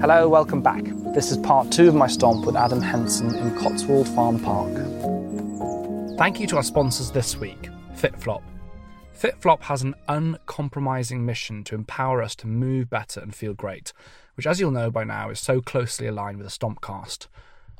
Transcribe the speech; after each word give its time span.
Hello, 0.00 0.28
welcome 0.28 0.62
back. 0.62 0.82
This 1.14 1.30
is 1.30 1.36
part 1.36 1.70
two 1.70 1.88
of 1.88 1.94
my 1.94 2.06
stomp 2.06 2.46
with 2.46 2.56
Adam 2.56 2.80
Henson 2.80 3.34
in 3.34 3.54
Cotswold 3.58 4.08
Farm 4.08 4.40
Park. 4.40 4.72
Thank 6.16 6.40
you 6.40 6.46
to 6.46 6.56
our 6.56 6.62
sponsors 6.62 7.10
this 7.10 7.36
week, 7.36 7.68
FitFlop. 7.94 8.42
FitFlop 9.14 9.60
has 9.60 9.82
an 9.82 9.94
uncompromising 10.08 11.26
mission 11.26 11.62
to 11.64 11.74
empower 11.74 12.22
us 12.22 12.34
to 12.36 12.46
move 12.46 12.88
better 12.88 13.20
and 13.20 13.34
feel 13.34 13.52
great, 13.52 13.92
which, 14.34 14.46
as 14.46 14.58
you'll 14.58 14.70
know 14.70 14.90
by 14.90 15.04
now, 15.04 15.28
is 15.28 15.38
so 15.38 15.60
closely 15.60 16.06
aligned 16.06 16.38
with 16.38 16.46
the 16.46 16.58
Stompcast. 16.58 17.26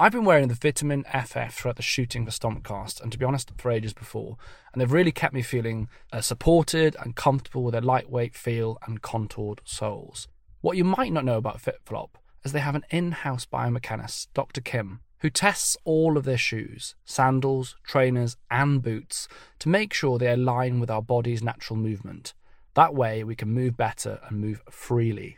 I've 0.00 0.12
been 0.12 0.24
wearing 0.24 0.48
the 0.48 0.54
Vitamin 0.54 1.04
FF 1.04 1.52
throughout 1.52 1.76
the 1.76 1.82
shooting 1.82 2.24
for 2.24 2.30
Stompcast, 2.30 3.02
and 3.02 3.12
to 3.12 3.18
be 3.18 3.26
honest, 3.26 3.52
for 3.58 3.70
ages 3.70 3.92
before, 3.92 4.38
and 4.72 4.80
they've 4.80 4.90
really 4.90 5.12
kept 5.12 5.34
me 5.34 5.42
feeling 5.42 5.90
uh, 6.10 6.22
supported 6.22 6.96
and 6.98 7.14
comfortable 7.14 7.62
with 7.62 7.72
their 7.72 7.82
lightweight 7.82 8.34
feel 8.34 8.78
and 8.86 9.02
contoured 9.02 9.60
soles. 9.66 10.26
What 10.62 10.78
you 10.78 10.84
might 10.84 11.12
not 11.12 11.26
know 11.26 11.36
about 11.36 11.60
FitFlop 11.60 12.12
is 12.42 12.52
they 12.52 12.60
have 12.60 12.74
an 12.74 12.86
in 12.88 13.12
house 13.12 13.44
biomechanist, 13.44 14.28
Dr. 14.32 14.62
Kim, 14.62 15.00
who 15.18 15.28
tests 15.28 15.76
all 15.84 16.16
of 16.16 16.24
their 16.24 16.38
shoes, 16.38 16.94
sandals, 17.04 17.76
trainers, 17.84 18.38
and 18.50 18.82
boots 18.82 19.28
to 19.58 19.68
make 19.68 19.92
sure 19.92 20.18
they 20.18 20.32
align 20.32 20.80
with 20.80 20.90
our 20.90 21.02
body's 21.02 21.42
natural 21.42 21.78
movement. 21.78 22.32
That 22.72 22.94
way, 22.94 23.22
we 23.22 23.36
can 23.36 23.50
move 23.50 23.76
better 23.76 24.18
and 24.26 24.40
move 24.40 24.62
freely. 24.70 25.36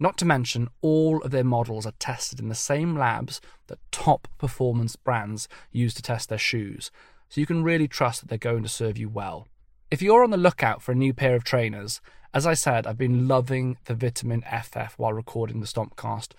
Not 0.00 0.16
to 0.18 0.24
mention, 0.24 0.68
all 0.80 1.22
of 1.22 1.30
their 1.30 1.44
models 1.44 1.86
are 1.86 1.92
tested 1.98 2.40
in 2.40 2.48
the 2.48 2.54
same 2.54 2.96
labs 2.96 3.40
that 3.68 3.78
top 3.92 4.26
performance 4.38 4.96
brands 4.96 5.46
use 5.70 5.94
to 5.94 6.02
test 6.02 6.30
their 6.30 6.38
shoes, 6.38 6.90
so 7.28 7.40
you 7.40 7.46
can 7.46 7.62
really 7.62 7.86
trust 7.86 8.20
that 8.20 8.28
they're 8.28 8.38
going 8.38 8.62
to 8.62 8.68
serve 8.68 8.98
you 8.98 9.08
well. 9.08 9.46
If 9.90 10.00
you're 10.00 10.24
on 10.24 10.30
the 10.30 10.36
lookout 10.36 10.82
for 10.82 10.92
a 10.92 10.96
new 10.96 11.12
pair 11.12 11.36
of 11.36 11.44
trainers, 11.44 12.00
as 12.32 12.46
I 12.46 12.54
said, 12.54 12.86
I've 12.86 12.96
been 12.96 13.28
loving 13.28 13.76
the 13.84 13.94
Vitamin 13.94 14.42
FF 14.42 14.94
while 14.96 15.12
recording 15.12 15.60
the 15.60 15.66
Stompcast, 15.66 16.32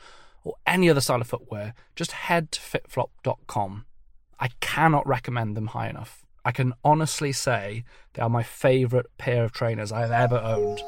or 0.44 0.56
any 0.66 0.90
other 0.90 1.02
style 1.02 1.22
of 1.22 1.28
footwear. 1.28 1.74
Just 1.96 2.14
head 2.14 2.52
to 2.54 2.60
fitflop.com. 2.60 3.86
I 4.40 4.50
cannot 4.60 5.08
recommend 5.08 5.56
them 5.56 5.68
high 5.68 5.90
enough. 5.90 6.26
I 6.44 6.52
can 6.52 6.74
honestly 6.84 7.32
say 7.32 7.84
they 8.14 8.24
are 8.24 8.30
my 8.30 8.42
favourite 8.42 9.06
pair 9.20 9.44
of 9.44 9.52
trainers 9.52 9.92
I 9.92 10.00
have 10.02 10.12
ever 10.12 10.38
owned. 10.38 10.82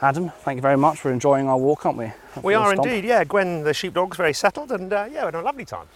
Adam, 0.00 0.30
thank 0.44 0.56
you 0.56 0.62
very 0.62 0.76
much. 0.76 1.04
We're 1.04 1.10
enjoying 1.10 1.48
our 1.48 1.58
walk, 1.58 1.84
aren't 1.84 1.98
we? 1.98 2.12
We 2.40 2.54
are 2.54 2.72
indeed, 2.72 3.04
yeah. 3.04 3.24
Gwen, 3.24 3.64
the 3.64 3.74
sheepdog's 3.74 4.16
very 4.16 4.32
settled, 4.32 4.70
and 4.70 4.92
uh, 4.92 5.08
yeah, 5.10 5.22
we're 5.22 5.32
having 5.32 5.40
a 5.40 5.44
lovely 5.44 5.64
time. 5.64 5.88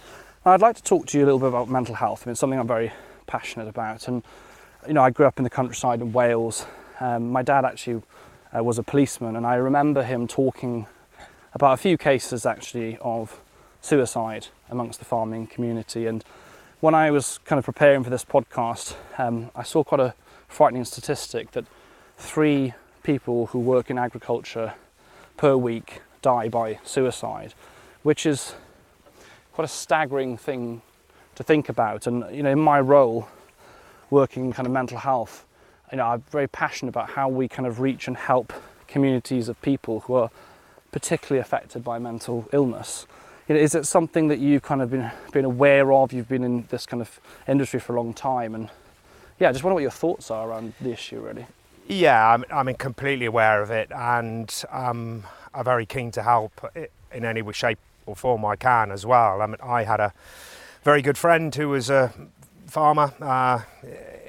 I'd 0.45 0.59
like 0.59 0.75
to 0.75 0.83
talk 0.83 1.05
to 1.07 1.17
you 1.17 1.23
a 1.23 1.27
little 1.27 1.39
bit 1.39 1.47
about 1.47 1.69
mental 1.69 1.95
health. 1.95 2.23
I 2.23 2.25
mean, 2.25 2.31
it's 2.31 2.41
something 2.41 2.59
I'm 2.59 2.67
very 2.67 2.91
passionate 3.27 3.69
about. 3.69 4.09
And, 4.09 4.21
you 4.85 4.93
know, 4.93 5.01
I 5.01 5.09
grew 5.09 5.25
up 5.25 5.37
in 5.37 5.45
the 5.45 5.49
countryside 5.49 6.01
in 6.01 6.11
Wales. 6.11 6.65
Um, 6.99 7.31
my 7.31 7.43
dad 7.43 7.63
actually 7.63 8.03
uh, 8.53 8.61
was 8.61 8.77
a 8.77 8.83
policeman, 8.83 9.37
and 9.37 9.47
I 9.47 9.55
remember 9.55 10.03
him 10.03 10.27
talking 10.27 10.85
about 11.53 11.71
a 11.71 11.77
few 11.77 11.97
cases 11.97 12.45
actually 12.45 12.97
of 12.99 13.39
suicide 13.79 14.47
amongst 14.69 14.99
the 14.99 15.05
farming 15.05 15.47
community. 15.47 16.07
And 16.07 16.25
when 16.81 16.93
I 16.93 17.09
was 17.09 17.39
kind 17.45 17.57
of 17.57 17.63
preparing 17.63 18.03
for 18.03 18.09
this 18.09 18.25
podcast, 18.25 18.95
um, 19.17 19.49
I 19.55 19.63
saw 19.63 19.81
quite 19.81 20.01
a 20.01 20.13
frightening 20.49 20.83
statistic 20.83 21.51
that 21.51 21.63
three 22.17 22.73
people 23.03 23.47
who 23.47 23.59
work 23.59 23.89
in 23.89 23.97
agriculture 23.97 24.73
per 25.37 25.55
week 25.55 26.01
die 26.21 26.47
by 26.47 26.79
suicide, 26.83 27.53
which 28.01 28.25
is 28.25 28.55
quite 29.51 29.65
a 29.65 29.67
staggering 29.67 30.37
thing 30.37 30.81
to 31.35 31.43
think 31.43 31.69
about. 31.69 32.07
And 32.07 32.35
you 32.35 32.43
know, 32.43 32.51
in 32.51 32.59
my 32.59 32.79
role, 32.79 33.27
working 34.09 34.45
in 34.45 34.53
kind 34.53 34.65
of 34.65 34.71
mental 34.71 34.97
health, 34.97 35.45
you 35.91 35.97
know, 35.97 36.07
I'm 36.07 36.23
very 36.31 36.47
passionate 36.47 36.89
about 36.89 37.11
how 37.11 37.29
we 37.29 37.47
kind 37.47 37.67
of 37.67 37.79
reach 37.79 38.07
and 38.07 38.17
help 38.17 38.53
communities 38.87 39.49
of 39.49 39.61
people 39.61 40.01
who 40.01 40.13
are 40.15 40.29
particularly 40.91 41.39
affected 41.39 41.83
by 41.83 41.99
mental 41.99 42.47
illness. 42.51 43.05
You 43.47 43.55
know, 43.55 43.61
is 43.61 43.75
it 43.75 43.85
something 43.85 44.27
that 44.29 44.39
you've 44.39 44.63
kind 44.63 44.81
of 44.81 44.89
been 44.89 45.11
been 45.31 45.45
aware 45.45 45.91
of? 45.91 46.13
You've 46.13 46.29
been 46.29 46.43
in 46.43 46.65
this 46.69 46.85
kind 46.85 47.01
of 47.01 47.19
industry 47.47 47.79
for 47.79 47.95
a 47.95 48.01
long 48.01 48.13
time, 48.13 48.55
and 48.55 48.69
yeah, 49.39 49.49
I 49.49 49.51
just 49.51 49.63
wonder 49.63 49.75
what 49.75 49.81
your 49.81 49.91
thoughts 49.91 50.31
are 50.31 50.49
around 50.49 50.73
the 50.79 50.91
issue, 50.91 51.19
really. 51.19 51.45
Yeah, 51.87 52.33
I'm, 52.33 52.45
I'm 52.49 52.73
completely 52.75 53.25
aware 53.25 53.61
of 53.61 53.69
it, 53.69 53.91
and 53.91 54.63
um, 54.71 55.25
I'm 55.53 55.65
very 55.65 55.85
keen 55.85 56.11
to 56.11 56.23
help 56.23 56.73
in 57.11 57.25
any 57.25 57.43
shape, 57.51 57.79
or 58.05 58.15
form 58.15 58.45
I 58.45 58.55
can 58.55 58.91
as 58.91 59.05
well. 59.05 59.41
I 59.41 59.47
mean, 59.47 59.57
I 59.61 59.83
had 59.83 59.99
a 59.99 60.13
very 60.83 61.01
good 61.01 61.17
friend 61.17 61.53
who 61.53 61.69
was 61.69 61.89
a 61.89 62.13
farmer 62.67 63.13
uh, 63.21 63.61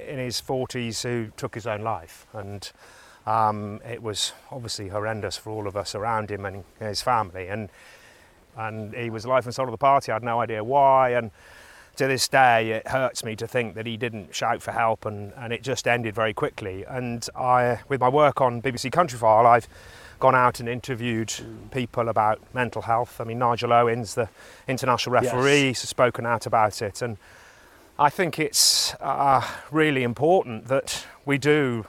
in 0.07 0.19
his 0.19 0.41
40s 0.41 1.03
who 1.03 1.31
took 1.37 1.55
his 1.55 1.65
own 1.65 1.81
life, 1.81 2.27
and 2.33 2.69
um, 3.25 3.79
it 3.85 4.03
was 4.03 4.33
obviously 4.51 4.89
horrendous 4.89 5.37
for 5.37 5.49
all 5.51 5.67
of 5.67 5.77
us 5.77 5.95
around 5.95 6.29
him 6.29 6.45
and 6.45 6.63
his 6.79 7.01
family. 7.01 7.47
And 7.47 7.69
and 8.57 8.93
he 8.93 9.09
was 9.09 9.25
life 9.25 9.45
and 9.45 9.53
soul 9.53 9.65
of 9.65 9.71
the 9.71 9.77
party. 9.77 10.11
I 10.11 10.15
had 10.15 10.23
no 10.23 10.39
idea 10.39 10.63
why, 10.63 11.09
and 11.09 11.31
to 11.97 12.07
this 12.07 12.27
day, 12.27 12.71
it 12.71 12.87
hurts 12.87 13.23
me 13.23 13.35
to 13.37 13.47
think 13.47 13.75
that 13.75 13.85
he 13.85 13.97
didn't 13.97 14.33
shout 14.33 14.61
for 14.61 14.71
help, 14.71 15.05
and, 15.05 15.33
and 15.37 15.53
it 15.53 15.63
just 15.63 15.87
ended 15.87 16.15
very 16.15 16.33
quickly. 16.33 16.83
And 16.87 17.27
I, 17.35 17.79
with 17.87 18.01
my 18.01 18.09
work 18.09 18.41
on 18.41 18.61
BBC 18.61 18.91
Countryfile, 18.91 19.45
I've 19.45 19.67
gone 20.19 20.35
out 20.35 20.59
and 20.59 20.69
interviewed 20.69 21.33
people 21.71 22.09
about 22.09 22.39
mental 22.53 22.83
health. 22.83 23.19
I 23.19 23.23
mean, 23.23 23.39
Nigel 23.39 23.73
Owens, 23.73 24.15
the 24.15 24.29
international 24.67 25.13
referee, 25.13 25.67
has 25.67 25.79
spoken 25.79 26.25
out 26.25 26.45
about 26.45 26.81
it, 26.81 27.01
and 27.01 27.17
I 27.97 28.09
think 28.09 28.39
it's 28.39 28.93
uh, 28.99 29.45
really 29.71 30.03
important 30.03 30.67
that 30.67 31.05
we 31.25 31.37
do 31.37 31.85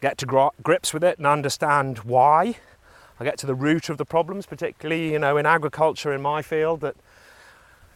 get 0.00 0.18
to 0.18 0.26
gri- 0.26 0.50
grips 0.62 0.92
with 0.92 1.04
it 1.04 1.18
and 1.18 1.26
understand 1.26 2.00
why. 2.00 2.56
I 3.18 3.24
get 3.24 3.38
to 3.38 3.46
the 3.46 3.54
root 3.54 3.88
of 3.90 3.98
the 3.98 4.04
problems, 4.04 4.46
particularly, 4.46 5.12
you 5.12 5.18
know, 5.18 5.36
in 5.36 5.44
agriculture 5.46 6.12
in 6.12 6.22
my 6.22 6.40
field, 6.42 6.80
that 6.80 6.96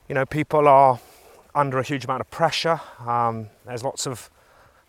you 0.09 0.15
know 0.15 0.27
people 0.27 0.69
are 0.69 1.01
under 1.55 1.79
a 1.79 1.83
huge 1.83 2.05
amount 2.05 2.21
of 2.21 2.31
pressure. 2.31 2.81
Um, 3.07 3.49
there's 3.67 3.85
lots 3.85 4.07
of 4.07 4.31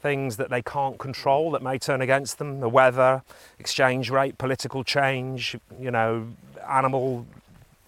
things 0.02 0.38
that 0.38 0.50
they 0.50 0.62
can't 0.62 0.98
control 0.98 1.52
that 1.52 1.62
may 1.62 1.78
turn 1.78 2.02
against 2.02 2.38
them: 2.38 2.60
the 2.60 2.70
weather, 2.70 3.24
exchange 3.60 4.10
rate, 4.10 4.38
political 4.38 4.84
change, 4.84 5.58
you 5.80 5.92
know, 5.92 6.28
animal 6.68 7.26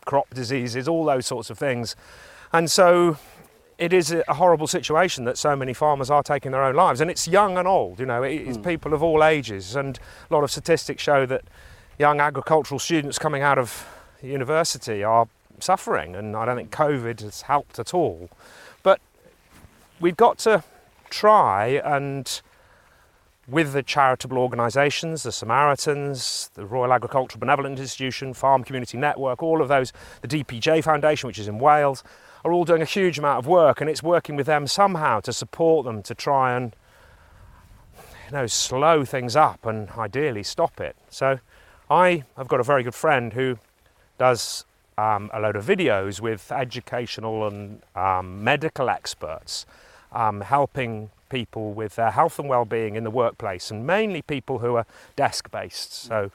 crop 0.05 0.33
diseases, 0.33 0.87
all 0.87 1.05
those 1.05 1.25
sorts 1.25 1.49
of 1.49 1.57
things. 1.57 1.95
And 2.53 2.71
so 2.71 3.17
it 3.77 3.93
is 3.93 4.11
a 4.11 4.33
horrible 4.33 4.67
situation 4.67 5.25
that 5.25 5.37
so 5.37 5.55
many 5.55 5.73
farmers 5.73 6.09
are 6.09 6.23
taking 6.23 6.51
their 6.51 6.63
own 6.63 6.75
lives, 6.75 7.01
and 7.01 7.11
it's 7.11 7.27
young 7.27 7.57
and 7.57 7.67
old. 7.67 7.99
You 7.99 8.05
know, 8.05 8.23
it's 8.23 8.57
people 8.57 8.93
of 8.93 9.03
all 9.03 9.23
ages, 9.23 9.75
and 9.75 9.99
a 10.29 10.33
lot 10.33 10.43
of 10.43 10.51
statistics 10.51 11.03
show 11.03 11.25
that 11.27 11.43
young 11.99 12.19
agricultural 12.19 12.79
students 12.79 13.19
coming 13.19 13.41
out 13.41 13.57
of 13.57 13.85
university 14.21 15.03
are 15.03 15.27
suffering, 15.63 16.15
and 16.15 16.35
I 16.35 16.45
don't 16.45 16.57
think 16.57 16.71
COVID 16.71 17.21
has 17.21 17.43
helped 17.43 17.79
at 17.79 17.93
all. 17.93 18.29
But 18.83 18.99
we've 19.99 20.17
got 20.17 20.37
to 20.39 20.63
try 21.09 21.81
and 21.83 22.41
with 23.47 23.71
the 23.71 23.81
charitable 23.81 24.37
organisations, 24.37 25.23
the 25.23 25.31
Samaritans, 25.31 26.51
the 26.55 26.65
Royal 26.65 26.91
Agricultural 26.91 27.39
Benevolent 27.39 27.79
Institution, 27.79 28.33
Farm 28.33 28.63
Community 28.63 28.97
Network, 28.97 29.41
all 29.41 29.61
of 29.61 29.69
those, 29.69 29.93
the 30.21 30.27
DPJ 30.27 30.83
Foundation, 30.83 31.27
which 31.27 31.39
is 31.39 31.47
in 31.47 31.57
Wales, 31.57 32.03
are 32.43 32.51
all 32.51 32.65
doing 32.65 32.81
a 32.81 32.85
huge 32.85 33.17
amount 33.17 33.39
of 33.39 33.47
work, 33.47 33.79
and 33.79 33.89
it's 33.89 34.03
working 34.03 34.35
with 34.35 34.47
them 34.47 34.67
somehow 34.67 35.21
to 35.21 35.31
support 35.31 35.85
them 35.85 36.03
to 36.03 36.13
try 36.13 36.55
and 36.55 36.75
you 38.25 38.33
know 38.33 38.47
slow 38.47 39.05
things 39.05 39.35
up 39.35 39.65
and 39.65 39.89
ideally 39.91 40.43
stop 40.43 40.81
it. 40.81 40.95
So 41.09 41.39
I 41.89 42.25
have 42.35 42.47
got 42.47 42.59
a 42.59 42.63
very 42.63 42.83
good 42.83 42.95
friend 42.95 43.31
who 43.33 43.57
does 44.17 44.65
um, 44.97 45.29
a 45.33 45.39
load 45.39 45.55
of 45.55 45.65
videos 45.65 46.19
with 46.19 46.51
educational 46.51 47.47
and 47.47 47.81
um, 47.95 48.43
medical 48.43 48.89
experts 48.89 49.65
um, 50.11 50.41
helping 50.41 51.09
people 51.29 51.73
with 51.73 51.95
their 51.95 52.11
health 52.11 52.39
and 52.39 52.47
well-being 52.49 52.95
in 52.95 53.03
the 53.03 53.11
workplace 53.11 53.69
and 53.69 53.85
mainly 53.85 54.21
people 54.21 54.59
who 54.59 54.75
are 54.75 54.85
desk-based. 55.15 55.93
So 55.93 56.31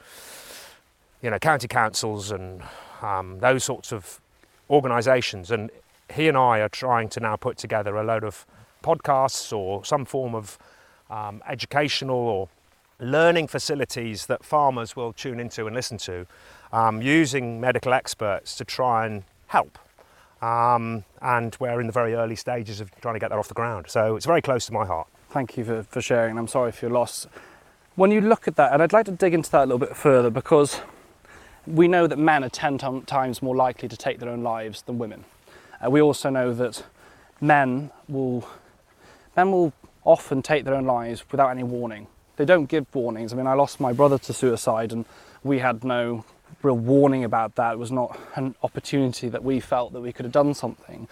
you 1.21 1.29
know 1.29 1.39
county 1.39 1.67
councils 1.67 2.31
and 2.31 2.61
um, 3.01 3.39
those 3.39 3.63
sorts 3.63 3.91
of 3.91 4.19
organisations 4.69 5.51
and 5.51 5.71
he 6.13 6.27
and 6.27 6.37
I 6.37 6.59
are 6.59 6.69
trying 6.69 7.09
to 7.09 7.19
now 7.19 7.35
put 7.35 7.57
together 7.57 7.95
a 7.95 8.03
load 8.03 8.23
of 8.23 8.45
podcasts 8.83 9.55
or 9.55 9.83
some 9.83 10.05
form 10.05 10.35
of 10.35 10.57
um, 11.09 11.41
educational 11.47 12.15
or 12.17 12.49
learning 12.99 13.47
facilities 13.47 14.25
that 14.27 14.43
farmers 14.43 14.95
will 14.95 15.13
tune 15.13 15.39
into 15.39 15.65
and 15.65 15.75
listen 15.75 15.97
to 15.97 16.25
um, 16.71 17.01
using 17.01 17.59
medical 17.59 17.93
experts 17.93 18.55
to 18.55 18.65
try 18.65 19.05
and 19.05 19.23
help. 19.47 19.77
Um, 20.41 21.05
and 21.21 21.55
we're 21.59 21.79
in 21.79 21.87
the 21.87 21.93
very 21.93 22.15
early 22.15 22.35
stages 22.35 22.81
of 22.81 22.91
trying 22.99 23.13
to 23.13 23.19
get 23.19 23.29
that 23.29 23.39
off 23.39 23.47
the 23.47 23.53
ground. 23.53 23.85
So 23.89 24.15
it's 24.15 24.25
very 24.25 24.41
close 24.41 24.65
to 24.65 24.73
my 24.73 24.85
heart. 24.85 25.07
Thank 25.29 25.57
you 25.57 25.63
for, 25.63 25.83
for 25.83 26.01
sharing. 26.01 26.37
I'm 26.37 26.47
sorry 26.47 26.71
for 26.71 26.85
your 26.85 26.93
loss. 26.93 27.27
When 27.95 28.11
you 28.11 28.21
look 28.21 28.47
at 28.47 28.55
that, 28.57 28.73
and 28.73 28.81
I'd 28.81 28.91
like 28.91 29.05
to 29.05 29.11
dig 29.11 29.33
into 29.33 29.49
that 29.51 29.63
a 29.63 29.67
little 29.67 29.79
bit 29.79 29.95
further 29.95 30.29
because 30.29 30.81
we 31.65 31.87
know 31.87 32.07
that 32.07 32.17
men 32.17 32.43
are 32.43 32.49
10 32.49 32.77
times 33.05 33.41
more 33.41 33.55
likely 33.55 33.87
to 33.87 33.95
take 33.95 34.19
their 34.19 34.29
own 34.29 34.43
lives 34.43 34.81
than 34.81 34.97
women. 34.97 35.23
Uh, 35.83 35.89
we 35.89 36.01
also 36.01 36.29
know 36.29 36.53
that 36.53 36.83
men 37.39 37.91
will, 38.09 38.47
men 39.37 39.51
will 39.51 39.73
often 40.03 40.41
take 40.41 40.65
their 40.65 40.75
own 40.75 40.85
lives 40.85 41.23
without 41.31 41.49
any 41.49 41.63
warning. 41.63 42.07
They 42.35 42.45
don't 42.45 42.65
give 42.65 42.93
warnings. 42.93 43.31
I 43.33 43.35
mean, 43.35 43.47
I 43.47 43.53
lost 43.53 43.79
my 43.79 43.93
brother 43.93 44.17
to 44.17 44.33
suicide 44.33 44.91
and 44.91 45.05
we 45.43 45.59
had 45.59 45.83
no 45.83 46.25
real 46.61 46.77
warning 46.77 47.23
about 47.23 47.55
that. 47.55 47.73
It 47.73 47.79
was 47.79 47.91
not 47.91 48.17
an 48.35 48.55
opportunity 48.63 49.29
that 49.29 49.43
we 49.43 49.59
felt 49.59 49.93
that 49.93 50.01
we 50.01 50.11
could 50.11 50.25
have 50.25 50.31
done 50.31 50.53
something. 50.53 51.07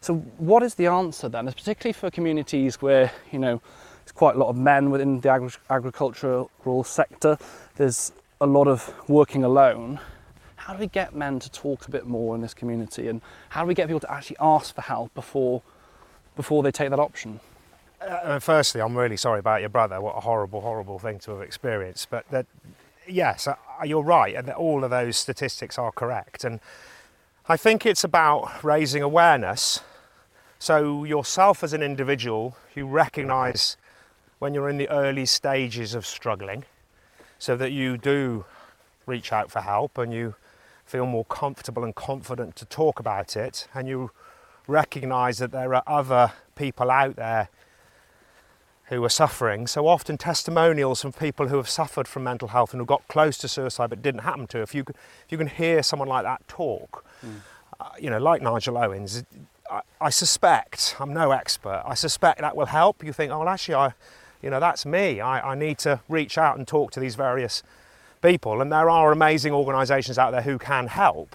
So, 0.00 0.16
what 0.36 0.62
is 0.62 0.74
the 0.74 0.86
answer 0.86 1.28
then? 1.28 1.48
It's 1.48 1.54
particularly 1.54 1.94
for 1.94 2.10
communities 2.10 2.82
where 2.82 3.10
you 3.32 3.38
know 3.38 3.62
there's 4.04 4.12
quite 4.12 4.36
a 4.36 4.38
lot 4.38 4.48
of 4.48 4.56
men 4.56 4.90
within 4.90 5.20
the 5.20 5.30
agri- 5.30 5.48
agricultural 5.70 6.84
sector. 6.84 7.38
There's 7.76 8.12
a 8.40 8.46
lot 8.46 8.68
of 8.68 8.92
working 9.08 9.44
alone. 9.44 10.00
How 10.56 10.74
do 10.74 10.78
we 10.78 10.88
get 10.88 11.14
men 11.14 11.40
to 11.40 11.50
talk 11.50 11.86
a 11.86 11.90
bit 11.90 12.06
more 12.06 12.34
in 12.34 12.42
this 12.42 12.54
community, 12.54 13.08
and 13.08 13.22
how 13.50 13.62
do 13.62 13.66
we 13.66 13.74
get 13.74 13.86
people 13.86 14.00
to 14.00 14.12
actually 14.12 14.36
ask 14.40 14.74
for 14.74 14.82
help 14.82 15.14
before 15.14 15.62
before 16.36 16.62
they 16.62 16.70
take 16.70 16.90
that 16.90 17.00
option? 17.00 17.40
Uh, 18.04 18.38
firstly, 18.38 18.82
I'm 18.82 18.96
really 18.96 19.16
sorry 19.16 19.38
about 19.38 19.60
your 19.60 19.70
brother. 19.70 20.00
What 20.00 20.16
a 20.16 20.20
horrible, 20.20 20.60
horrible 20.60 20.98
thing 20.98 21.18
to 21.20 21.30
have 21.32 21.40
experienced. 21.40 22.10
But 22.10 22.28
that 22.30 22.46
yes, 23.06 23.46
uh, 23.46 23.56
you're 23.84 24.02
right, 24.02 24.34
and 24.34 24.50
all 24.50 24.84
of 24.84 24.90
those 24.90 25.16
statistics 25.16 25.78
are 25.78 25.90
correct. 25.90 26.44
And 26.44 26.60
I 27.48 27.56
think 27.56 27.86
it's 27.86 28.04
about 28.04 28.62
raising 28.62 29.02
awareness. 29.02 29.80
So, 30.58 31.04
yourself 31.04 31.62
as 31.64 31.72
an 31.72 31.82
individual, 31.82 32.56
you 32.74 32.86
recognize 32.86 33.76
when 34.38 34.52
you're 34.52 34.68
in 34.68 34.76
the 34.76 34.88
early 34.90 35.26
stages 35.26 35.94
of 35.94 36.04
struggling, 36.04 36.64
so 37.38 37.56
that 37.56 37.72
you 37.72 37.96
do 37.96 38.44
reach 39.06 39.32
out 39.32 39.50
for 39.50 39.60
help 39.60 39.96
and 39.98 40.12
you 40.12 40.34
feel 40.84 41.06
more 41.06 41.24
comfortable 41.24 41.84
and 41.84 41.94
confident 41.94 42.56
to 42.56 42.66
talk 42.66 43.00
about 43.00 43.34
it, 43.34 43.66
and 43.74 43.88
you 43.88 44.10
recognize 44.66 45.38
that 45.38 45.52
there 45.52 45.74
are 45.74 45.82
other 45.86 46.32
people 46.54 46.90
out 46.90 47.16
there 47.16 47.48
who 48.86 49.02
are 49.02 49.08
suffering. 49.08 49.66
So 49.66 49.86
often 49.86 50.18
testimonials 50.18 51.00
from 51.00 51.12
people 51.12 51.48
who 51.48 51.56
have 51.56 51.68
suffered 51.68 52.06
from 52.06 52.24
mental 52.24 52.48
health 52.48 52.72
and 52.72 52.80
who 52.80 52.86
got 52.86 53.06
close 53.08 53.38
to 53.38 53.48
suicide 53.48 53.90
but 53.90 54.02
didn't 54.02 54.20
happen 54.20 54.46
to. 54.48 54.60
If 54.60 54.74
you 54.74 54.84
if 54.88 55.26
you 55.30 55.38
can 55.38 55.46
hear 55.46 55.82
someone 55.82 56.08
like 56.08 56.24
that 56.24 56.46
talk, 56.48 57.04
mm. 57.24 57.36
uh, 57.80 57.88
you 57.98 58.10
know, 58.10 58.18
like 58.18 58.42
Nigel 58.42 58.76
Owens, 58.76 59.24
I, 59.70 59.80
I, 60.00 60.10
suspect 60.10 60.96
I'm 61.00 61.14
no 61.14 61.30
expert. 61.30 61.82
I 61.86 61.94
suspect 61.94 62.40
that 62.40 62.56
will 62.56 62.66
help. 62.66 63.02
You 63.02 63.12
think, 63.12 63.32
oh, 63.32 63.38
well, 63.38 63.48
actually, 63.48 63.76
I, 63.76 63.94
you 64.42 64.50
know, 64.50 64.60
that's 64.60 64.84
me. 64.84 65.20
I, 65.20 65.52
I 65.52 65.54
need 65.54 65.78
to 65.78 66.00
reach 66.08 66.36
out 66.36 66.58
and 66.58 66.68
talk 66.68 66.90
to 66.92 67.00
these 67.00 67.14
various 67.14 67.62
people, 68.20 68.60
and 68.60 68.70
there 68.70 68.90
are 68.90 69.12
amazing 69.12 69.54
organisations 69.54 70.18
out 70.18 70.32
there 70.32 70.42
who 70.42 70.58
can 70.58 70.88
help. 70.88 71.34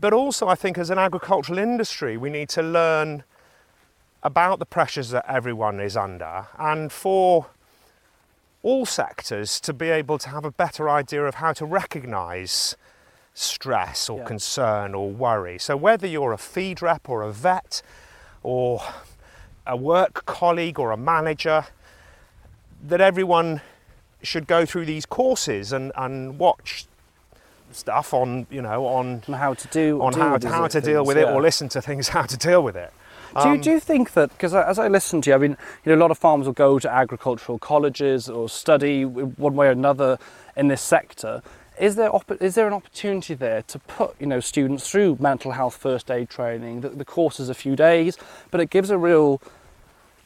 But 0.00 0.12
also, 0.12 0.48
I 0.48 0.54
think 0.54 0.76
as 0.76 0.90
an 0.90 0.98
agricultural 0.98 1.58
industry, 1.58 2.18
we 2.18 2.28
need 2.28 2.50
to 2.50 2.62
learn 2.62 3.24
about 4.22 4.58
the 4.58 4.66
pressures 4.66 5.10
that 5.10 5.24
everyone 5.28 5.80
is 5.80 5.96
under 5.96 6.46
and 6.58 6.90
for 6.92 7.46
all 8.62 8.84
sectors 8.84 9.60
to 9.60 9.72
be 9.72 9.88
able 9.88 10.18
to 10.18 10.28
have 10.28 10.44
a 10.44 10.50
better 10.50 10.90
idea 10.90 11.24
of 11.24 11.36
how 11.36 11.52
to 11.52 11.64
recognise 11.64 12.76
stress 13.34 14.08
or 14.08 14.18
yeah. 14.18 14.24
concern 14.24 14.94
or 14.94 15.10
worry. 15.10 15.58
So, 15.58 15.76
whether 15.76 16.06
you're 16.06 16.32
a 16.32 16.38
feed 16.38 16.82
rep 16.82 17.08
or 17.08 17.22
a 17.22 17.32
vet 17.32 17.82
or 18.42 18.82
a 19.66 19.76
work 19.76 20.26
colleague 20.26 20.78
or 20.78 20.90
a 20.90 20.96
manager, 20.96 21.66
that 22.84 23.00
everyone 23.00 23.60
should 24.22 24.46
go 24.46 24.66
through 24.66 24.86
these 24.86 25.06
courses 25.06 25.72
and, 25.72 25.92
and 25.94 26.38
watch 26.38 26.86
stuff 27.72 28.14
on 28.14 28.46
you 28.50 28.62
know 28.62 28.86
on, 28.86 29.22
on 29.28 29.34
how 29.34 29.54
to 29.54 29.68
do 29.68 30.00
on 30.00 30.12
how, 30.12 30.38
how 30.48 30.66
to 30.66 30.80
deal 30.80 31.04
with 31.04 31.16
it 31.16 31.28
or 31.28 31.40
listen 31.42 31.68
to 31.68 31.82
things 31.82 32.08
how 32.16 32.22
to 32.22 32.36
deal 32.36 32.62
with 32.62 32.76
it 32.76 32.92
do, 33.34 33.48
you, 33.48 33.54
um, 33.54 33.60
do 33.60 33.70
you 33.70 33.80
think 33.80 34.12
that, 34.12 34.30
because 34.30 34.54
as 34.54 34.78
I 34.78 34.88
listen 34.88 35.20
to 35.22 35.30
you, 35.30 35.34
I 35.34 35.38
mean, 35.38 35.56
you 35.84 35.92
know, 35.92 35.98
a 35.98 36.00
lot 36.00 36.10
of 36.10 36.18
farmers 36.18 36.46
will 36.46 36.54
go 36.54 36.78
to 36.78 36.90
agricultural 36.90 37.58
colleges 37.58 38.28
or 38.28 38.48
study 38.48 39.04
one 39.04 39.54
way 39.54 39.68
or 39.68 39.72
another 39.72 40.18
in 40.56 40.68
this 40.68 40.80
sector. 40.80 41.42
Is 41.78 41.94
there, 41.94 42.10
is 42.40 42.54
there 42.54 42.66
an 42.66 42.72
opportunity 42.72 43.34
there 43.34 43.62
to 43.62 43.78
put 43.78 44.20
you 44.20 44.26
know, 44.26 44.40
students 44.40 44.90
through 44.90 45.18
mental 45.20 45.52
health 45.52 45.76
first 45.76 46.10
aid 46.10 46.28
training? 46.28 46.80
The, 46.80 46.88
the 46.88 47.04
course 47.04 47.38
is 47.38 47.48
a 47.48 47.54
few 47.54 47.76
days, 47.76 48.16
but 48.50 48.60
it 48.60 48.70
gives 48.70 48.90
a 48.90 48.98
real 48.98 49.40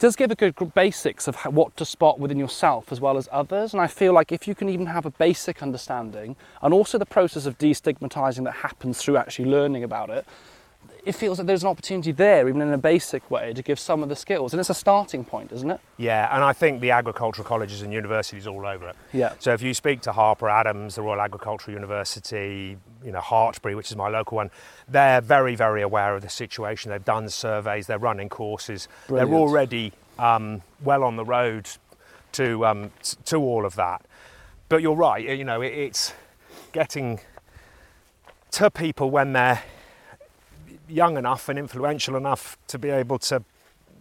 does 0.02 0.16
give 0.16 0.32
a 0.32 0.34
good 0.34 0.74
basics 0.74 1.28
of 1.28 1.36
what 1.44 1.76
to 1.76 1.84
spot 1.84 2.18
within 2.18 2.36
yourself 2.36 2.90
as 2.90 3.00
well 3.00 3.16
as 3.16 3.28
others. 3.30 3.72
And 3.72 3.80
I 3.80 3.86
feel 3.86 4.12
like 4.12 4.32
if 4.32 4.48
you 4.48 4.54
can 4.56 4.68
even 4.68 4.86
have 4.86 5.06
a 5.06 5.12
basic 5.12 5.62
understanding 5.62 6.34
and 6.60 6.74
also 6.74 6.98
the 6.98 7.06
process 7.06 7.46
of 7.46 7.56
destigmatizing 7.56 8.42
that 8.42 8.50
happens 8.50 8.98
through 8.98 9.16
actually 9.16 9.48
learning 9.48 9.84
about 9.84 10.10
it, 10.10 10.26
it 11.04 11.12
feels 11.12 11.38
like 11.38 11.48
there's 11.48 11.64
an 11.64 11.68
opportunity 11.68 12.12
there, 12.12 12.48
even 12.48 12.62
in 12.62 12.72
a 12.72 12.78
basic 12.78 13.28
way, 13.28 13.52
to 13.52 13.62
give 13.62 13.78
some 13.80 14.02
of 14.04 14.08
the 14.08 14.14
skills. 14.14 14.52
And 14.52 14.60
it's 14.60 14.70
a 14.70 14.74
starting 14.74 15.24
point, 15.24 15.50
isn't 15.50 15.70
it? 15.70 15.80
Yeah, 15.96 16.32
and 16.34 16.44
I 16.44 16.52
think 16.52 16.80
the 16.80 16.92
agricultural 16.92 17.46
colleges 17.46 17.82
and 17.82 17.92
universities 17.92 18.46
all 18.46 18.64
over 18.64 18.88
it. 18.88 18.96
Yeah. 19.12 19.34
So 19.40 19.52
if 19.52 19.62
you 19.62 19.74
speak 19.74 20.02
to 20.02 20.12
Harper 20.12 20.48
Adams, 20.48 20.94
the 20.94 21.02
Royal 21.02 21.20
Agricultural 21.20 21.74
University, 21.74 22.76
you 23.04 23.10
know, 23.10 23.18
Hartpury, 23.18 23.74
which 23.74 23.90
is 23.90 23.96
my 23.96 24.08
local 24.08 24.36
one, 24.36 24.50
they're 24.88 25.20
very, 25.20 25.56
very 25.56 25.82
aware 25.82 26.14
of 26.14 26.22
the 26.22 26.28
situation. 26.28 26.92
They've 26.92 27.04
done 27.04 27.28
surveys, 27.28 27.88
they're 27.88 27.98
running 27.98 28.28
courses, 28.28 28.86
Brilliant. 29.08 29.30
they're 29.30 29.38
already 29.38 29.92
um, 30.20 30.62
well 30.84 31.02
on 31.02 31.16
the 31.16 31.24
road 31.24 31.68
to, 32.32 32.64
um, 32.64 32.92
to 33.24 33.36
all 33.38 33.66
of 33.66 33.74
that. 33.74 34.06
But 34.68 34.82
you're 34.82 34.94
right, 34.94 35.36
you 35.36 35.44
know, 35.44 35.60
it's 35.62 36.14
getting 36.72 37.20
to 38.52 38.70
people 38.70 39.10
when 39.10 39.32
they're 39.32 39.62
young 40.92 41.16
enough 41.16 41.48
and 41.48 41.58
influential 41.58 42.16
enough 42.16 42.58
to 42.68 42.78
be 42.78 42.90
able 42.90 43.18
to, 43.18 43.42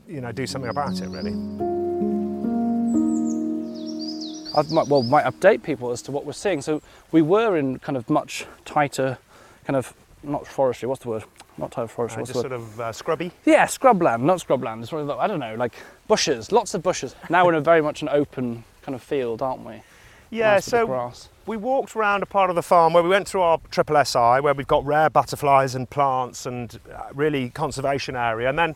you 0.07 0.21
know, 0.21 0.31
do 0.31 0.45
something 0.45 0.69
about 0.69 0.99
it. 0.99 1.07
Really. 1.07 1.31
I 4.53 4.63
might, 4.63 4.87
well, 4.87 5.03
might 5.03 5.25
update 5.25 5.63
people 5.63 5.91
as 5.91 6.01
to 6.03 6.11
what 6.11 6.25
we're 6.25 6.33
seeing. 6.33 6.61
So 6.61 6.81
we 7.11 7.21
were 7.21 7.55
in 7.55 7.79
kind 7.79 7.97
of 7.97 8.09
much 8.09 8.45
tighter, 8.65 9.17
kind 9.65 9.77
of 9.77 9.93
not 10.23 10.45
forestry. 10.45 10.89
What's 10.89 11.03
the 11.03 11.09
word? 11.09 11.23
Not 11.57 11.71
tighter 11.71 11.87
forestry. 11.87 12.23
Uh, 12.23 12.25
just 12.25 12.39
sort 12.39 12.51
of 12.51 12.79
uh, 12.79 12.91
scrubby. 12.91 13.31
Yeah, 13.45 13.65
scrubland, 13.65 14.21
not 14.21 14.39
scrubland. 14.39 14.81
It's 14.81 14.89
sort 14.89 15.03
of, 15.03 15.09
I 15.11 15.27
don't 15.27 15.39
know, 15.39 15.55
like 15.55 15.73
bushes, 16.07 16.51
lots 16.51 16.73
of 16.73 16.83
bushes. 16.83 17.15
Now 17.29 17.45
we're 17.45 17.53
in 17.53 17.59
a 17.59 17.61
very 17.61 17.81
much 17.81 18.01
an 18.01 18.09
open 18.09 18.63
kind 18.81 18.95
of 18.95 19.01
field, 19.01 19.41
aren't 19.41 19.65
we? 19.65 19.81
Yeah. 20.31 20.53
Nice 20.53 20.65
so 20.65 21.13
we 21.45 21.57
walked 21.57 21.95
around 21.95 22.23
a 22.23 22.25
part 22.25 22.49
of 22.49 22.55
the 22.55 22.63
farm 22.63 22.93
where 22.93 23.03
we 23.03 23.09
went 23.09 23.27
through 23.27 23.41
our 23.41 23.59
triple 23.69 24.03
SI, 24.03 24.39
where 24.41 24.53
we've 24.53 24.67
got 24.67 24.85
rare 24.85 25.09
butterflies 25.09 25.75
and 25.75 25.89
plants 25.89 26.45
and 26.45 26.79
uh, 26.93 27.03
really 27.13 27.49
conservation 27.49 28.15
area, 28.15 28.49
and 28.49 28.57
then 28.57 28.75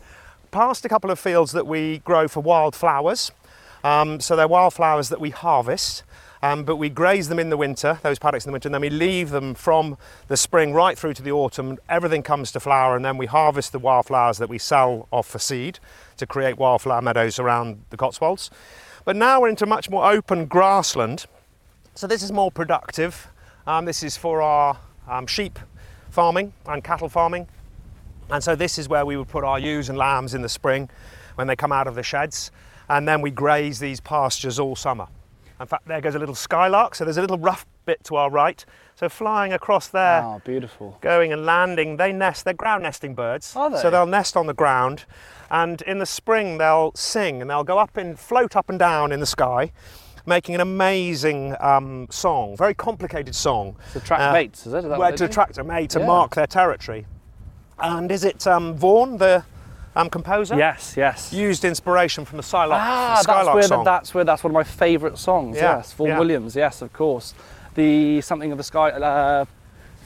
past 0.50 0.84
a 0.84 0.88
couple 0.88 1.10
of 1.10 1.18
fields 1.18 1.52
that 1.52 1.66
we 1.66 1.98
grow 1.98 2.28
for 2.28 2.40
wildflowers. 2.40 3.32
Um, 3.82 4.20
so 4.20 4.36
they're 4.36 4.48
wildflowers 4.48 5.08
that 5.08 5.20
we 5.20 5.30
harvest. 5.30 6.02
Um, 6.42 6.64
but 6.64 6.76
we 6.76 6.90
graze 6.90 7.28
them 7.28 7.38
in 7.38 7.50
the 7.50 7.56
winter, 7.56 7.98
those 8.02 8.18
paddocks 8.18 8.44
in 8.44 8.50
the 8.50 8.52
winter, 8.52 8.68
and 8.68 8.74
then 8.74 8.82
we 8.82 8.90
leave 8.90 9.30
them 9.30 9.54
from 9.54 9.96
the 10.28 10.36
spring 10.36 10.74
right 10.74 10.96
through 10.96 11.14
to 11.14 11.22
the 11.22 11.32
autumn. 11.32 11.78
Everything 11.88 12.22
comes 12.22 12.52
to 12.52 12.60
flower, 12.60 12.94
and 12.94 13.04
then 13.04 13.16
we 13.16 13.26
harvest 13.26 13.72
the 13.72 13.78
wildflowers 13.78 14.38
that 14.38 14.48
we 14.48 14.58
sell 14.58 15.08
off 15.10 15.26
for 15.26 15.38
seed 15.38 15.78
to 16.18 16.26
create 16.26 16.58
wildflower 16.58 17.00
meadows 17.00 17.38
around 17.38 17.82
the 17.90 17.96
Cotswolds. 17.96 18.50
But 19.04 19.16
now 19.16 19.40
we're 19.40 19.48
into 19.48 19.66
much 19.66 19.88
more 19.88 20.10
open 20.10 20.46
grassland, 20.46 21.26
so 21.96 22.06
this 22.06 22.22
is 22.22 22.30
more 22.30 22.50
productive. 22.50 23.28
Um, 23.66 23.84
this 23.84 24.02
is 24.02 24.16
for 24.16 24.40
our 24.42 24.78
um, 25.08 25.26
sheep 25.26 25.58
farming 26.10 26.52
and 26.66 26.84
cattle 26.84 27.08
farming. 27.08 27.48
And 28.30 28.42
so 28.42 28.54
this 28.54 28.78
is 28.78 28.88
where 28.88 29.04
we 29.04 29.16
would 29.16 29.28
put 29.28 29.44
our 29.44 29.58
ewes 29.58 29.88
and 29.88 29.98
lambs 29.98 30.34
in 30.34 30.42
the 30.42 30.48
spring 30.48 30.88
when 31.36 31.46
they 31.46 31.56
come 31.56 31.72
out 31.72 31.86
of 31.86 31.94
the 31.94 32.02
sheds. 32.02 32.50
And 32.88 33.06
then 33.08 33.20
we 33.22 33.30
graze 33.30 33.78
these 33.80 34.00
pastures 34.00 34.58
all 34.58 34.76
summer. 34.76 35.06
In 35.58 35.66
fact, 35.66 35.86
there 35.88 36.00
goes 36.00 36.14
a 36.14 36.18
little 36.18 36.34
skylark. 36.34 36.94
So 36.94 37.04
there's 37.04 37.16
a 37.16 37.20
little 37.20 37.38
rough 37.38 37.66
bit 37.86 38.02
to 38.04 38.16
our 38.16 38.30
right. 38.30 38.64
So 38.94 39.08
flying 39.08 39.52
across 39.52 39.88
there, 39.88 40.22
Oh, 40.22 40.40
beautiful. 40.44 40.98
going 41.00 41.32
and 41.32 41.44
landing, 41.46 41.96
they 41.96 42.12
nest. 42.12 42.44
They're 42.44 42.54
ground 42.54 42.82
nesting 42.82 43.14
birds. 43.14 43.54
Are 43.56 43.70
they? 43.70 43.78
So 43.78 43.90
they'll 43.90 44.06
nest 44.06 44.36
on 44.36 44.46
the 44.46 44.54
ground, 44.54 45.04
and 45.50 45.80
in 45.82 45.98
the 45.98 46.06
spring 46.06 46.58
they'll 46.58 46.92
sing 46.94 47.40
and 47.40 47.48
they'll 47.50 47.64
go 47.64 47.78
up 47.78 47.96
and 47.96 48.18
float 48.18 48.56
up 48.56 48.68
and 48.68 48.78
down 48.78 49.12
in 49.12 49.20
the 49.20 49.26
sky, 49.26 49.72
making 50.26 50.54
an 50.56 50.60
amazing 50.60 51.54
um, 51.60 52.08
song, 52.10 52.56
very 52.56 52.74
complicated 52.74 53.34
song. 53.34 53.76
To 53.92 53.98
attract 53.98 54.22
Uh, 54.22 54.32
mates, 54.32 54.66
is 54.66 54.74
it? 54.74 54.78
Is 54.78 54.84
that 54.84 54.98
Where 54.98 55.12
to 55.12 55.24
attract 55.24 55.58
a 55.58 55.64
mate 55.64 55.90
to 55.90 56.00
Yeah. 56.00 56.06
mark 56.06 56.34
their 56.34 56.46
territory. 56.46 57.06
And 57.78 58.10
is 58.10 58.24
it 58.24 58.46
um, 58.46 58.74
Vaughan, 58.74 59.18
the 59.18 59.44
um, 59.94 60.10
composer? 60.10 60.56
Yes, 60.56 60.94
yes. 60.96 61.32
Used 61.32 61.64
inspiration 61.64 62.24
from 62.24 62.38
the 62.38 62.42
Skylark, 62.42 62.80
ah, 62.82 63.22
that's 63.24 63.54
where 63.54 63.62
song. 63.62 63.84
that's 63.84 64.14
where 64.14 64.24
that's 64.24 64.42
one 64.42 64.50
of 64.50 64.54
my 64.54 64.64
favourite 64.64 65.18
songs. 65.18 65.56
Yeah, 65.56 65.76
Yes, 65.76 65.92
Vaughan 65.92 66.12
yeah. 66.12 66.18
Williams. 66.18 66.56
Yes, 66.56 66.82
of 66.82 66.92
course. 66.92 67.34
The 67.74 68.20
something 68.22 68.50
of 68.52 68.58
the 68.58 68.64
sky. 68.64 68.90
Uh, 68.90 69.44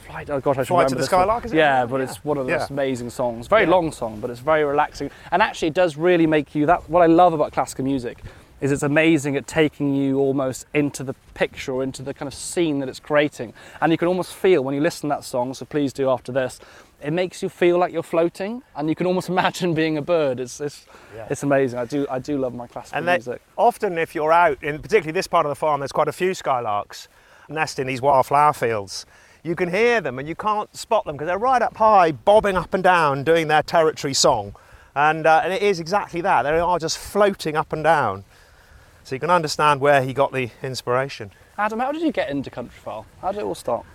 Flight, 0.07 0.29
oh 0.29 0.41
gosh, 0.41 0.57
I 0.57 0.61
should 0.63 0.67
Flight 0.67 0.87
to 0.89 0.95
the. 0.95 1.03
Skylark, 1.03 1.45
is 1.45 1.53
it? 1.53 1.57
Yeah, 1.57 1.85
but 1.85 1.97
yeah. 1.97 2.03
it's 2.03 2.25
one 2.25 2.37
of 2.37 2.45
those 2.45 2.69
amazing 2.69 3.09
songs. 3.11 3.47
Very 3.47 3.65
long 3.65 3.93
song, 3.93 4.19
but 4.19 4.29
it's 4.29 4.41
very 4.41 4.65
relaxing. 4.65 5.09
And 5.31 5.41
actually, 5.41 5.69
it 5.69 5.73
does 5.73 5.95
really 5.95 6.27
make 6.27 6.53
you. 6.53 6.65
That 6.65 6.89
what 6.89 7.01
I 7.01 7.05
love 7.05 7.31
about 7.33 7.53
classical 7.53 7.85
music 7.85 8.17
is 8.61 8.71
it's 8.71 8.83
amazing 8.83 9.35
at 9.35 9.47
taking 9.47 9.93
you 9.95 10.19
almost 10.19 10.67
into 10.73 11.03
the 11.03 11.15
picture 11.33 11.73
or 11.73 11.83
into 11.83 12.03
the 12.03 12.13
kind 12.13 12.27
of 12.27 12.33
scene 12.33 12.79
that 12.79 12.87
it's 12.87 12.99
creating. 12.99 13.53
And 13.81 13.91
you 13.91 13.97
can 13.97 14.07
almost 14.07 14.33
feel 14.33 14.63
when 14.63 14.75
you 14.75 14.81
listen 14.81 15.09
to 15.09 15.15
that 15.15 15.23
song. 15.23 15.53
So 15.55 15.65
please 15.65 15.91
do 15.91 16.09
after 16.09 16.31
this. 16.31 16.59
It 17.03 17.11
makes 17.11 17.41
you 17.41 17.49
feel 17.49 17.79
like 17.79 17.91
you're 17.91 18.03
floating, 18.03 18.61
and 18.75 18.87
you 18.87 18.93
can 18.93 19.07
almost 19.07 19.27
imagine 19.35 19.73
being 19.73 19.97
a 19.97 20.01
bird. 20.03 20.39
It's 20.39 20.61
it's, 20.61 20.85
Yeah. 21.15 21.25
it's 21.29 21.41
amazing. 21.43 21.79
I 21.79 21.85
do 21.85 22.05
I 22.09 22.19
do 22.19 22.37
love 22.37 22.53
my 22.53 22.67
classical 22.67 22.97
And 22.97 23.05
music. 23.07 23.41
often, 23.57 23.97
if 23.97 24.13
you're 24.13 24.31
out, 24.31 24.63
in 24.63 24.77
particularly 24.79 25.11
this 25.13 25.27
part 25.27 25.45
of 25.47 25.49
the 25.49 25.55
farm, 25.55 25.79
there's 25.81 25.91
quite 25.91 26.07
a 26.07 26.11
few 26.13 26.31
skylarks 26.31 27.07
nest 27.49 27.79
in 27.79 27.87
these 27.87 28.01
wildflower 28.01 28.53
fields. 28.53 29.05
You 29.43 29.55
can 29.55 29.71
hear 29.71 29.99
them 29.99 30.19
and 30.19 30.27
you 30.27 30.35
can't 30.35 30.73
spot 30.77 31.03
them 31.05 31.15
because 31.15 31.25
they're 31.25 31.39
right 31.39 31.61
up 31.63 31.75
high, 31.77 32.11
bobbing 32.11 32.55
up 32.55 32.73
and 32.75 32.83
down, 32.83 33.23
doing 33.23 33.47
their 33.47 33.63
territory 33.63 34.13
song. 34.13 34.55
And, 34.95 35.25
uh, 35.25 35.41
and 35.43 35.51
it 35.51 35.61
is 35.63 35.79
exactly 35.79 36.21
that. 36.21 36.43
They 36.43 36.59
are 36.59 36.77
just 36.79 36.97
floating 36.99 37.55
up 37.57 37.73
and 37.73 37.83
down. 37.83 38.23
So 39.03 39.15
you 39.15 39.19
can 39.19 39.29
understand 39.29 39.81
where 39.81 40.01
he 40.01 40.13
got 40.13 40.31
the 40.31 40.49
inspiration. 40.63 41.31
Adam, 41.57 41.79
how 41.79 41.91
did 41.91 42.01
you 42.01 42.11
get 42.11 42.29
into 42.29 42.49
Countryfile? 42.49 43.05
How 43.21 43.31
did 43.31 43.39
it 43.39 43.43
all 43.43 43.55
start? 43.55 43.85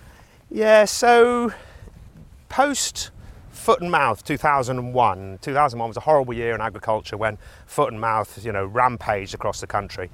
Yeah, 0.49 0.85
so 0.85 1.51
post 2.49 3.11
foot 3.57 3.81
and 3.81 3.91
mouth 3.91 4.23
2001 4.23 5.39
2001 5.41 5.87
was 5.89 5.97
a 5.97 5.99
horrible 5.99 6.33
year 6.33 6.53
in 6.53 6.61
agriculture 6.61 7.17
when 7.17 7.37
foot 7.65 7.91
and 7.91 7.99
mouth 7.99 8.45
you 8.45 8.51
know 8.51 8.65
rampaged 8.65 9.33
across 9.33 9.59
the 9.59 9.67
country 9.67 10.09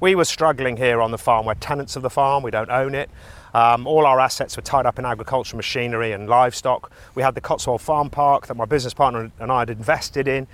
we 0.00 0.14
were 0.14 0.24
struggling 0.24 0.76
here 0.76 1.02
on 1.02 1.10
the 1.10 1.18
farm 1.18 1.44
we're 1.44 1.54
tenants 1.54 1.96
of 1.96 2.02
the 2.02 2.08
farm 2.08 2.42
we 2.42 2.50
don't 2.50 2.70
own 2.70 2.94
it 2.94 3.10
um, 3.52 3.86
all 3.86 4.06
our 4.06 4.20
assets 4.20 4.56
were 4.56 4.62
tied 4.62 4.86
up 4.86 4.98
in 4.98 5.04
agricultural 5.04 5.56
machinery 5.56 6.12
and 6.12 6.28
livestock 6.28 6.90
we 7.14 7.22
had 7.22 7.34
the 7.34 7.40
cotswold 7.40 7.82
farm 7.82 8.08
park 8.08 8.46
that 8.46 8.54
my 8.54 8.64
business 8.64 8.94
partner 8.94 9.30
and 9.40 9.52
i 9.52 9.58
had 9.58 9.70
invested 9.70 10.28
in 10.28 10.46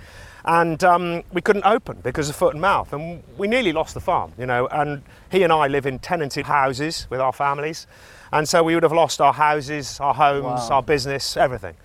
and 0.45 0.83
um, 0.83 1.23
we 1.31 1.41
couldn't 1.41 1.65
open 1.65 1.97
because 2.03 2.29
of 2.29 2.35
foot 2.35 2.53
and 2.53 2.61
mouth. 2.61 2.91
And 2.93 3.23
we 3.37 3.47
nearly 3.47 3.71
lost 3.73 3.93
the 3.93 3.99
farm 3.99 4.33
you 4.37 4.45
know 4.45 4.67
and 4.67 5.03
he 5.29 5.43
and 5.43 5.53
i 5.53 5.67
live 5.67 5.85
in 5.85 5.99
tenanted 5.99 6.45
houses 6.45 7.07
with 7.09 7.19
our 7.19 7.33
families. 7.33 7.87
And 8.33 8.47
so 8.47 8.63
we 8.63 8.73
would 8.75 8.83
have 8.83 8.93
lost 8.93 9.19
our 9.21 9.33
houses 9.33 9.99
our 9.99 10.13
homes 10.13 10.43
Wow. 10.43 10.69
our 10.77 10.83
business 10.83 11.37
everything. 11.37 11.75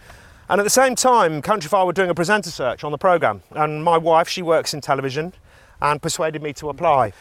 And 0.48 0.60
at 0.60 0.64
the 0.64 0.70
same 0.70 0.94
time 0.94 1.42
countryfile 1.42 1.86
were 1.86 1.92
doing 1.92 2.10
a 2.10 2.14
presenter 2.14 2.50
search 2.50 2.84
on 2.84 2.92
the 2.92 2.98
program 2.98 3.42
and 3.50 3.82
my 3.84 3.98
wife 3.98 4.28
she 4.28 4.42
works 4.42 4.72
in 4.74 4.80
television 4.80 5.32
and 5.80 6.00
persuaded 6.00 6.42
me 6.42 6.52
to 6.54 6.68
apply. 6.68 7.12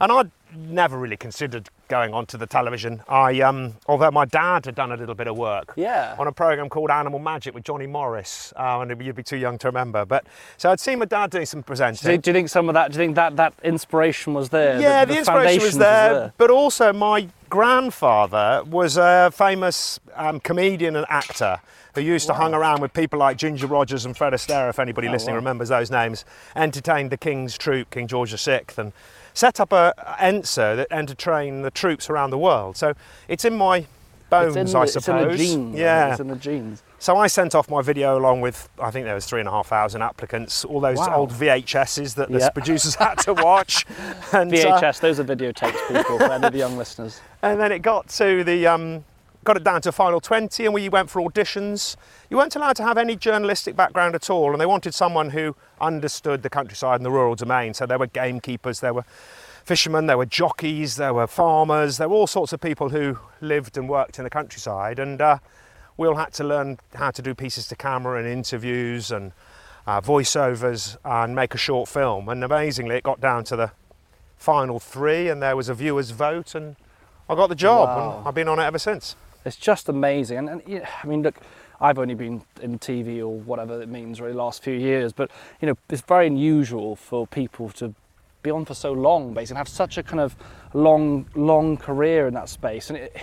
And 0.00 0.12
i'd 0.12 0.30
never 0.56 0.98
really 0.98 1.16
considered 1.16 1.68
going 1.88 2.14
onto 2.14 2.38
the 2.38 2.46
television 2.46 3.02
i 3.08 3.40
um, 3.40 3.74
although 3.86 4.10
my 4.10 4.24
dad 4.24 4.64
had 4.64 4.74
done 4.74 4.92
a 4.92 4.96
little 4.96 5.14
bit 5.14 5.26
of 5.26 5.36
work 5.36 5.72
Yeah. 5.76 6.16
on 6.18 6.26
a 6.26 6.32
program 6.32 6.68
called 6.68 6.90
Animal 6.90 7.18
Magic 7.18 7.54
with 7.54 7.64
Johnny 7.64 7.86
Morris, 7.86 8.52
uh, 8.56 8.78
and 8.80 9.02
you'd 9.02 9.16
be 9.16 9.22
too 9.22 9.36
young 9.36 9.58
to 9.58 9.68
remember. 9.68 10.04
But 10.04 10.24
so 10.56 10.70
I'd 10.70 10.80
seen 10.80 10.98
my 10.98 11.04
dad 11.04 11.30
doing 11.30 11.46
some 11.46 11.62
presenting. 11.62 12.06
Do 12.06 12.12
you, 12.12 12.18
do 12.18 12.30
you 12.30 12.34
think 12.34 12.48
some 12.48 12.68
of 12.68 12.74
that? 12.74 12.92
Do 12.92 12.94
you 12.98 13.04
think 13.04 13.16
that 13.16 13.36
that 13.36 13.54
inspiration 13.62 14.34
was 14.34 14.48
there? 14.48 14.80
yeah, 14.80 15.04
the, 15.04 15.18
inspiration 15.18 15.60
foundations 15.60 15.64
was 15.64 15.78
there, 15.78 16.32
but 16.38 16.50
also 16.50 16.92
my 16.92 17.28
grandfather 17.50 18.62
was 18.64 18.96
a 18.96 19.30
famous 19.32 20.00
um, 20.14 20.40
comedian 20.40 20.96
and 20.96 21.06
actor 21.08 21.60
who 21.94 22.00
used 22.00 22.26
to 22.26 22.34
hang 22.34 22.54
around 22.54 22.80
with 22.80 22.92
people 22.92 23.18
like 23.20 23.36
Ginger 23.36 23.68
Rogers 23.68 24.04
and 24.04 24.16
Fred 24.16 24.32
Astaire, 24.32 24.68
if 24.68 24.80
anybody 24.80 25.08
listening 25.08 25.34
wow. 25.34 25.40
remembers 25.40 25.68
those 25.68 25.90
names, 25.90 26.24
entertained 26.56 27.10
the 27.10 27.16
King's 27.16 27.56
troop, 27.56 27.90
King 27.90 28.08
George 28.08 28.34
VI, 28.34 28.62
and 28.78 28.92
set 29.34 29.60
up 29.60 29.72
a 29.72 29.92
ENSA 30.20 30.76
that 30.76 30.86
entertained 30.90 31.64
the 31.64 31.70
troops 31.70 32.08
around 32.08 32.30
the 32.30 32.38
world. 32.38 32.76
So 32.76 32.94
it's 33.28 33.44
in 33.44 33.56
my 33.58 33.86
bones, 34.30 34.56
It's 34.56 34.70
in, 34.70 34.72
the, 34.72 34.78
I 34.78 34.82
it's 34.84 34.96
in 34.96 35.02
suppose. 35.02 35.32
the 35.38 35.44
genes. 35.44 35.76
Yeah. 35.76 36.10
It's 36.12 36.20
in 36.20 36.28
the 36.28 36.36
genes. 36.36 36.82
So 36.98 37.16
I 37.18 37.26
sent 37.26 37.54
off 37.54 37.68
my 37.68 37.82
video 37.82 38.16
along 38.18 38.40
with 38.40 38.68
I 38.80 38.90
think 38.90 39.04
there 39.04 39.14
was 39.14 39.26
three 39.26 39.40
and 39.40 39.48
a 39.48 39.52
half 39.52 39.66
thousand 39.66 40.00
applicants, 40.00 40.64
all 40.64 40.80
those 40.80 40.96
Wow. 40.96 41.16
old 41.16 41.30
VHSs 41.32 42.14
that 42.14 42.30
the 42.30 42.38
Yeah. 42.38 42.48
producers 42.50 42.94
had 42.94 43.18
to 43.18 43.34
watch. 43.34 43.84
and, 44.32 44.50
uh, 44.52 44.56
VHS, 44.56 45.00
those 45.00 45.20
are 45.20 45.24
videotapes, 45.24 45.86
people, 45.88 46.16
for 46.18 46.32
any 46.32 46.46
of 46.46 46.52
the 46.52 46.58
young 46.58 46.78
listeners. 46.78 47.20
and 47.42 47.60
then 47.60 47.72
it 47.72 47.80
got 47.80 48.08
to 48.10 48.42
the 48.44 48.66
um, 48.66 49.04
got 49.44 49.56
it 49.56 49.64
down 49.64 49.80
to 49.82 49.92
final 49.92 50.20
20 50.20 50.64
and 50.64 50.74
we 50.74 50.88
went 50.88 51.08
for 51.10 51.20
auditions 51.22 51.96
you 52.30 52.36
weren't 52.36 52.56
allowed 52.56 52.76
to 52.76 52.82
have 52.82 52.96
any 52.98 53.14
journalistic 53.16 53.76
background 53.76 54.14
at 54.14 54.28
all 54.30 54.52
and 54.52 54.60
they 54.60 54.66
wanted 54.66 54.94
someone 54.94 55.30
who 55.30 55.54
understood 55.80 56.42
the 56.42 56.50
countryside 56.50 56.96
and 56.96 57.04
the 57.06 57.10
rural 57.10 57.34
domain 57.34 57.72
so 57.74 57.86
there 57.86 57.98
were 57.98 58.06
gamekeepers 58.06 58.80
there 58.80 58.94
were 58.94 59.04
fishermen 59.64 60.06
there 60.06 60.18
were 60.18 60.26
jockeys 60.26 60.96
there 60.96 61.14
were 61.14 61.26
farmers 61.26 61.96
there 61.98 62.08
were 62.08 62.16
all 62.16 62.26
sorts 62.26 62.52
of 62.52 62.60
people 62.60 62.88
who 62.90 63.18
lived 63.40 63.76
and 63.76 63.88
worked 63.88 64.18
in 64.18 64.24
the 64.24 64.30
countryside 64.30 64.98
and 64.98 65.20
uh, 65.20 65.38
we 65.96 66.08
all 66.08 66.16
had 66.16 66.32
to 66.32 66.42
learn 66.44 66.78
how 66.94 67.10
to 67.10 67.22
do 67.22 67.34
pieces 67.34 67.68
to 67.68 67.76
camera 67.76 68.18
and 68.18 68.26
interviews 68.28 69.10
and 69.10 69.32
uh, 69.86 70.00
voiceovers 70.00 70.96
and 71.04 71.34
make 71.34 71.54
a 71.54 71.58
short 71.58 71.88
film 71.88 72.28
and 72.28 72.42
amazingly 72.42 72.96
it 72.96 73.02
got 73.02 73.20
down 73.20 73.44
to 73.44 73.54
the 73.56 73.70
final 74.36 74.78
three 74.80 75.28
and 75.28 75.42
there 75.42 75.56
was 75.56 75.68
a 75.68 75.74
viewer's 75.74 76.10
vote 76.10 76.54
and 76.54 76.76
I 77.28 77.34
got 77.34 77.48
the 77.48 77.54
job 77.54 77.88
Wow. 77.88 78.18
and 78.18 78.28
I've 78.28 78.34
been 78.34 78.48
on 78.48 78.58
it 78.58 78.64
ever 78.64 78.78
since. 78.78 79.16
It's 79.44 79.56
just 79.56 79.88
amazing. 79.88 80.38
And, 80.38 80.48
and 80.48 80.62
yeah, 80.66 80.88
I 81.02 81.06
mean, 81.06 81.22
look, 81.22 81.36
I've 81.80 81.98
only 81.98 82.14
been 82.14 82.42
in 82.62 82.78
TV 82.78 83.18
or 83.18 83.28
whatever 83.28 83.80
it 83.82 83.88
means 83.88 84.20
really 84.20 84.32
the 84.32 84.38
last 84.38 84.62
few 84.62 84.74
years, 84.74 85.12
but 85.12 85.30
you 85.60 85.68
know, 85.68 85.76
it's 85.90 86.02
very 86.02 86.26
unusual 86.26 86.96
for 86.96 87.26
people 87.26 87.68
to 87.70 87.94
be 88.42 88.50
on 88.50 88.64
for 88.64 88.74
so 88.74 88.92
long, 88.92 89.34
basically, 89.34 89.54
and 89.54 89.58
have 89.58 89.68
such 89.68 89.98
a 89.98 90.02
kind 90.02 90.20
of 90.20 90.36
long, 90.72 91.26
long 91.34 91.76
career 91.76 92.26
in 92.26 92.34
that 92.34 92.48
space. 92.48 92.90
And 92.90 92.98
it, 92.98 93.16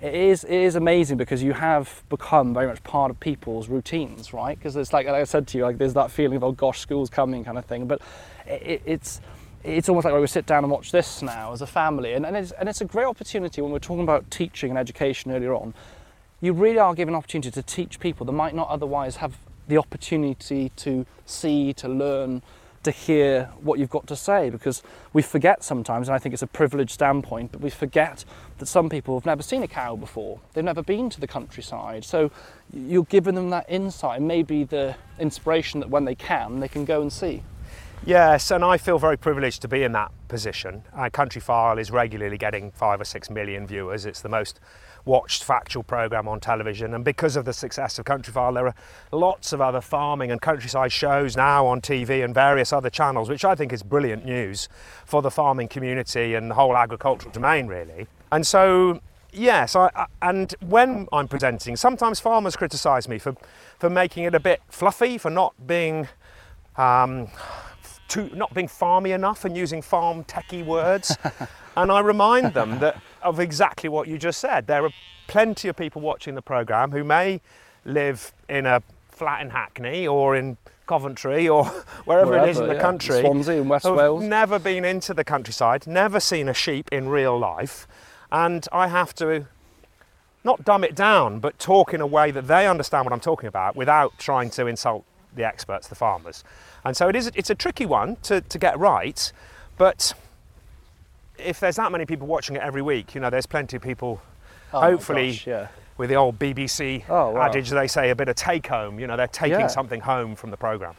it 0.00 0.14
is, 0.14 0.44
it 0.44 0.52
is 0.52 0.74
amazing 0.74 1.16
because 1.16 1.42
you 1.42 1.52
have 1.52 2.02
become 2.08 2.52
very 2.52 2.66
much 2.66 2.82
part 2.82 3.10
of 3.10 3.20
people's 3.20 3.68
routines, 3.68 4.32
right? 4.32 4.58
Because 4.58 4.76
it's 4.76 4.92
like, 4.92 5.06
like 5.06 5.14
I 5.14 5.24
said 5.24 5.46
to 5.48 5.58
you, 5.58 5.64
like 5.64 5.78
there's 5.78 5.94
that 5.94 6.10
feeling 6.10 6.36
of 6.36 6.44
oh 6.44 6.52
gosh, 6.52 6.80
school's 6.80 7.10
coming 7.10 7.44
kind 7.44 7.56
of 7.56 7.64
thing. 7.64 7.86
But 7.86 8.02
it, 8.46 8.82
it's 8.84 9.20
it's 9.64 9.88
almost 9.88 10.04
like 10.04 10.14
we 10.14 10.26
sit 10.26 10.46
down 10.46 10.62
and 10.62 10.70
watch 10.70 10.92
this 10.92 11.22
now 11.22 11.52
as 11.52 11.62
a 11.62 11.66
family, 11.66 12.12
and, 12.12 12.26
and, 12.26 12.36
it's, 12.36 12.52
and 12.52 12.68
it's 12.68 12.82
a 12.82 12.84
great 12.84 13.06
opportunity 13.06 13.62
when 13.62 13.72
we're 13.72 13.78
talking 13.78 14.02
about 14.02 14.30
teaching 14.30 14.70
and 14.70 14.78
education 14.78 15.32
earlier 15.32 15.54
on. 15.54 15.74
You 16.40 16.52
really 16.52 16.78
are 16.78 16.94
given 16.94 17.14
an 17.14 17.18
opportunity 17.18 17.50
to 17.50 17.62
teach 17.62 17.98
people 17.98 18.26
that 18.26 18.32
might 18.32 18.54
not 18.54 18.68
otherwise 18.68 19.16
have 19.16 19.38
the 19.66 19.78
opportunity 19.78 20.70
to 20.76 21.06
see, 21.24 21.72
to 21.72 21.88
learn, 21.88 22.42
to 22.82 22.90
hear 22.90 23.50
what 23.62 23.78
you've 23.78 23.88
got 23.88 24.06
to 24.06 24.16
say 24.16 24.50
because 24.50 24.82
we 25.14 25.22
forget 25.22 25.64
sometimes, 25.64 26.08
and 26.08 26.14
I 26.14 26.18
think 26.18 26.34
it's 26.34 26.42
a 26.42 26.46
privileged 26.46 26.90
standpoint, 26.90 27.50
but 27.50 27.62
we 27.62 27.70
forget 27.70 28.26
that 28.58 28.66
some 28.66 28.90
people 28.90 29.16
have 29.16 29.24
never 29.24 29.42
seen 29.42 29.62
a 29.62 29.68
cow 29.68 29.96
before. 29.96 30.38
They've 30.52 30.62
never 30.62 30.82
been 30.82 31.08
to 31.10 31.20
the 31.20 31.26
countryside. 31.26 32.04
So 32.04 32.30
you're 32.72 33.04
giving 33.04 33.34
them 33.34 33.48
that 33.50 33.64
insight 33.70 34.18
and 34.18 34.28
maybe 34.28 34.64
the 34.64 34.96
inspiration 35.18 35.80
that 35.80 35.88
when 35.88 36.04
they 36.04 36.14
can, 36.14 36.60
they 36.60 36.68
can 36.68 36.84
go 36.84 37.00
and 37.00 37.10
see. 37.10 37.42
Yes, 38.06 38.50
and 38.50 38.62
I 38.62 38.76
feel 38.76 38.98
very 38.98 39.16
privileged 39.16 39.62
to 39.62 39.68
be 39.68 39.82
in 39.82 39.92
that 39.92 40.12
position. 40.28 40.82
Uh, 40.92 41.08
Countryfile 41.08 41.80
is 41.80 41.90
regularly 41.90 42.36
getting 42.36 42.70
five 42.70 43.00
or 43.00 43.04
six 43.04 43.30
million 43.30 43.66
viewers. 43.66 44.04
It's 44.04 44.20
the 44.20 44.28
most 44.28 44.60
watched 45.06 45.42
factual 45.42 45.82
program 45.82 46.28
on 46.28 46.38
television, 46.38 46.92
and 46.92 47.02
because 47.02 47.34
of 47.34 47.46
the 47.46 47.54
success 47.54 47.98
of 47.98 48.04
Countryfile, 48.04 48.52
there 48.52 48.66
are 48.66 48.74
lots 49.10 49.54
of 49.54 49.62
other 49.62 49.80
farming 49.80 50.30
and 50.30 50.42
countryside 50.42 50.92
shows 50.92 51.34
now 51.34 51.66
on 51.66 51.80
TV 51.80 52.22
and 52.22 52.34
various 52.34 52.74
other 52.74 52.90
channels, 52.90 53.30
which 53.30 53.44
I 53.44 53.54
think 53.54 53.72
is 53.72 53.82
brilliant 53.82 54.26
news 54.26 54.68
for 55.06 55.22
the 55.22 55.30
farming 55.30 55.68
community 55.68 56.34
and 56.34 56.50
the 56.50 56.54
whole 56.54 56.76
agricultural 56.76 57.32
domain, 57.32 57.68
really. 57.68 58.06
And 58.30 58.46
so, 58.46 59.00
yes, 59.32 59.74
I, 59.74 59.90
I, 59.94 60.06
and 60.20 60.54
when 60.60 61.08
I'm 61.10 61.26
presenting, 61.28 61.74
sometimes 61.74 62.20
farmers 62.20 62.54
criticise 62.54 63.08
me 63.08 63.18
for 63.18 63.34
for 63.78 63.88
making 63.88 64.24
it 64.24 64.34
a 64.34 64.40
bit 64.40 64.60
fluffy, 64.68 65.16
for 65.16 65.30
not 65.30 65.54
being 65.66 66.08
um, 66.76 67.28
too, 68.08 68.30
not 68.34 68.52
being 68.54 68.68
farmy 68.68 69.14
enough 69.14 69.44
and 69.44 69.56
using 69.56 69.82
farm 69.82 70.24
techie 70.24 70.64
words. 70.64 71.16
and 71.76 71.90
I 71.90 72.00
remind 72.00 72.54
them 72.54 72.78
that 72.80 73.00
of 73.22 73.40
exactly 73.40 73.88
what 73.88 74.08
you 74.08 74.18
just 74.18 74.40
said. 74.40 74.66
There 74.66 74.84
are 74.84 74.90
plenty 75.26 75.68
of 75.68 75.76
people 75.76 76.02
watching 76.02 76.34
the 76.34 76.42
programme 76.42 76.92
who 76.92 77.04
may 77.04 77.40
live 77.84 78.32
in 78.48 78.66
a 78.66 78.82
flat 79.10 79.42
in 79.42 79.50
Hackney 79.50 80.06
or 80.06 80.36
in 80.36 80.56
Coventry 80.86 81.48
or 81.48 81.64
wherever, 82.04 82.36
it 82.36 82.48
is 82.48 82.58
in 82.58 82.68
the 82.68 82.74
yeah. 82.74 82.80
country. 82.80 83.20
Swansea 83.20 83.60
in 83.60 83.68
West 83.68 83.86
Wales. 83.86 84.22
Never 84.22 84.58
been 84.58 84.84
into 84.84 85.14
the 85.14 85.24
countryside, 85.24 85.86
never 85.86 86.20
seen 86.20 86.48
a 86.48 86.54
sheep 86.54 86.88
in 86.92 87.08
real 87.08 87.38
life. 87.38 87.86
and 88.30 88.66
I 88.72 88.88
have 88.88 89.14
to 89.16 89.46
not 90.44 90.62
dumb 90.64 90.84
it 90.84 90.94
down, 90.94 91.40
but 91.40 91.58
talk 91.58 91.94
in 91.94 92.02
a 92.02 92.06
way 92.06 92.30
that 92.30 92.46
they 92.46 92.68
understand 92.68 93.06
what 93.06 93.12
I'm 93.12 93.20
talking 93.20 93.48
about 93.48 93.74
without 93.74 94.18
trying 94.18 94.50
to 94.50 94.66
insult 94.66 95.04
the 95.34 95.44
experts, 95.44 95.88
the 95.88 95.94
farmers. 95.94 96.44
And 96.84 96.96
so 96.96 97.08
it 97.08 97.16
is, 97.16 97.30
it's 97.34 97.50
a 97.50 97.54
tricky 97.54 97.86
one 97.86 98.16
to, 98.24 98.40
to 98.42 98.58
get 98.58 98.78
right, 98.78 99.32
but 99.78 100.12
if 101.38 101.58
there's 101.60 101.76
that 101.76 101.90
many 101.90 102.04
people 102.06 102.26
watching 102.26 102.56
it 102.56 102.62
every 102.62 102.82
week, 102.82 103.14
you 103.14 103.20
know, 103.20 103.30
there's 103.30 103.46
plenty 103.46 103.76
of 103.76 103.82
people, 103.82 104.20
Oh 104.72 104.80
hopefully, 104.80 105.30
gosh, 105.32 105.46
yeah. 105.46 105.68
with 105.96 106.10
the 106.10 106.16
old 106.16 106.38
BBC 106.38 107.04
Oh, 107.08 107.30
wow. 107.30 107.42
adage, 107.42 107.70
they 107.70 107.88
say 107.88 108.10
a 108.10 108.14
bit 108.14 108.28
of 108.28 108.36
take 108.36 108.66
home, 108.66 108.98
you 109.00 109.06
know, 109.06 109.16
they're 109.16 109.26
taking 109.26 109.60
Yeah. 109.60 109.66
something 109.68 110.00
home 110.00 110.36
from 110.36 110.50
the 110.50 110.56
programme. 110.56 110.94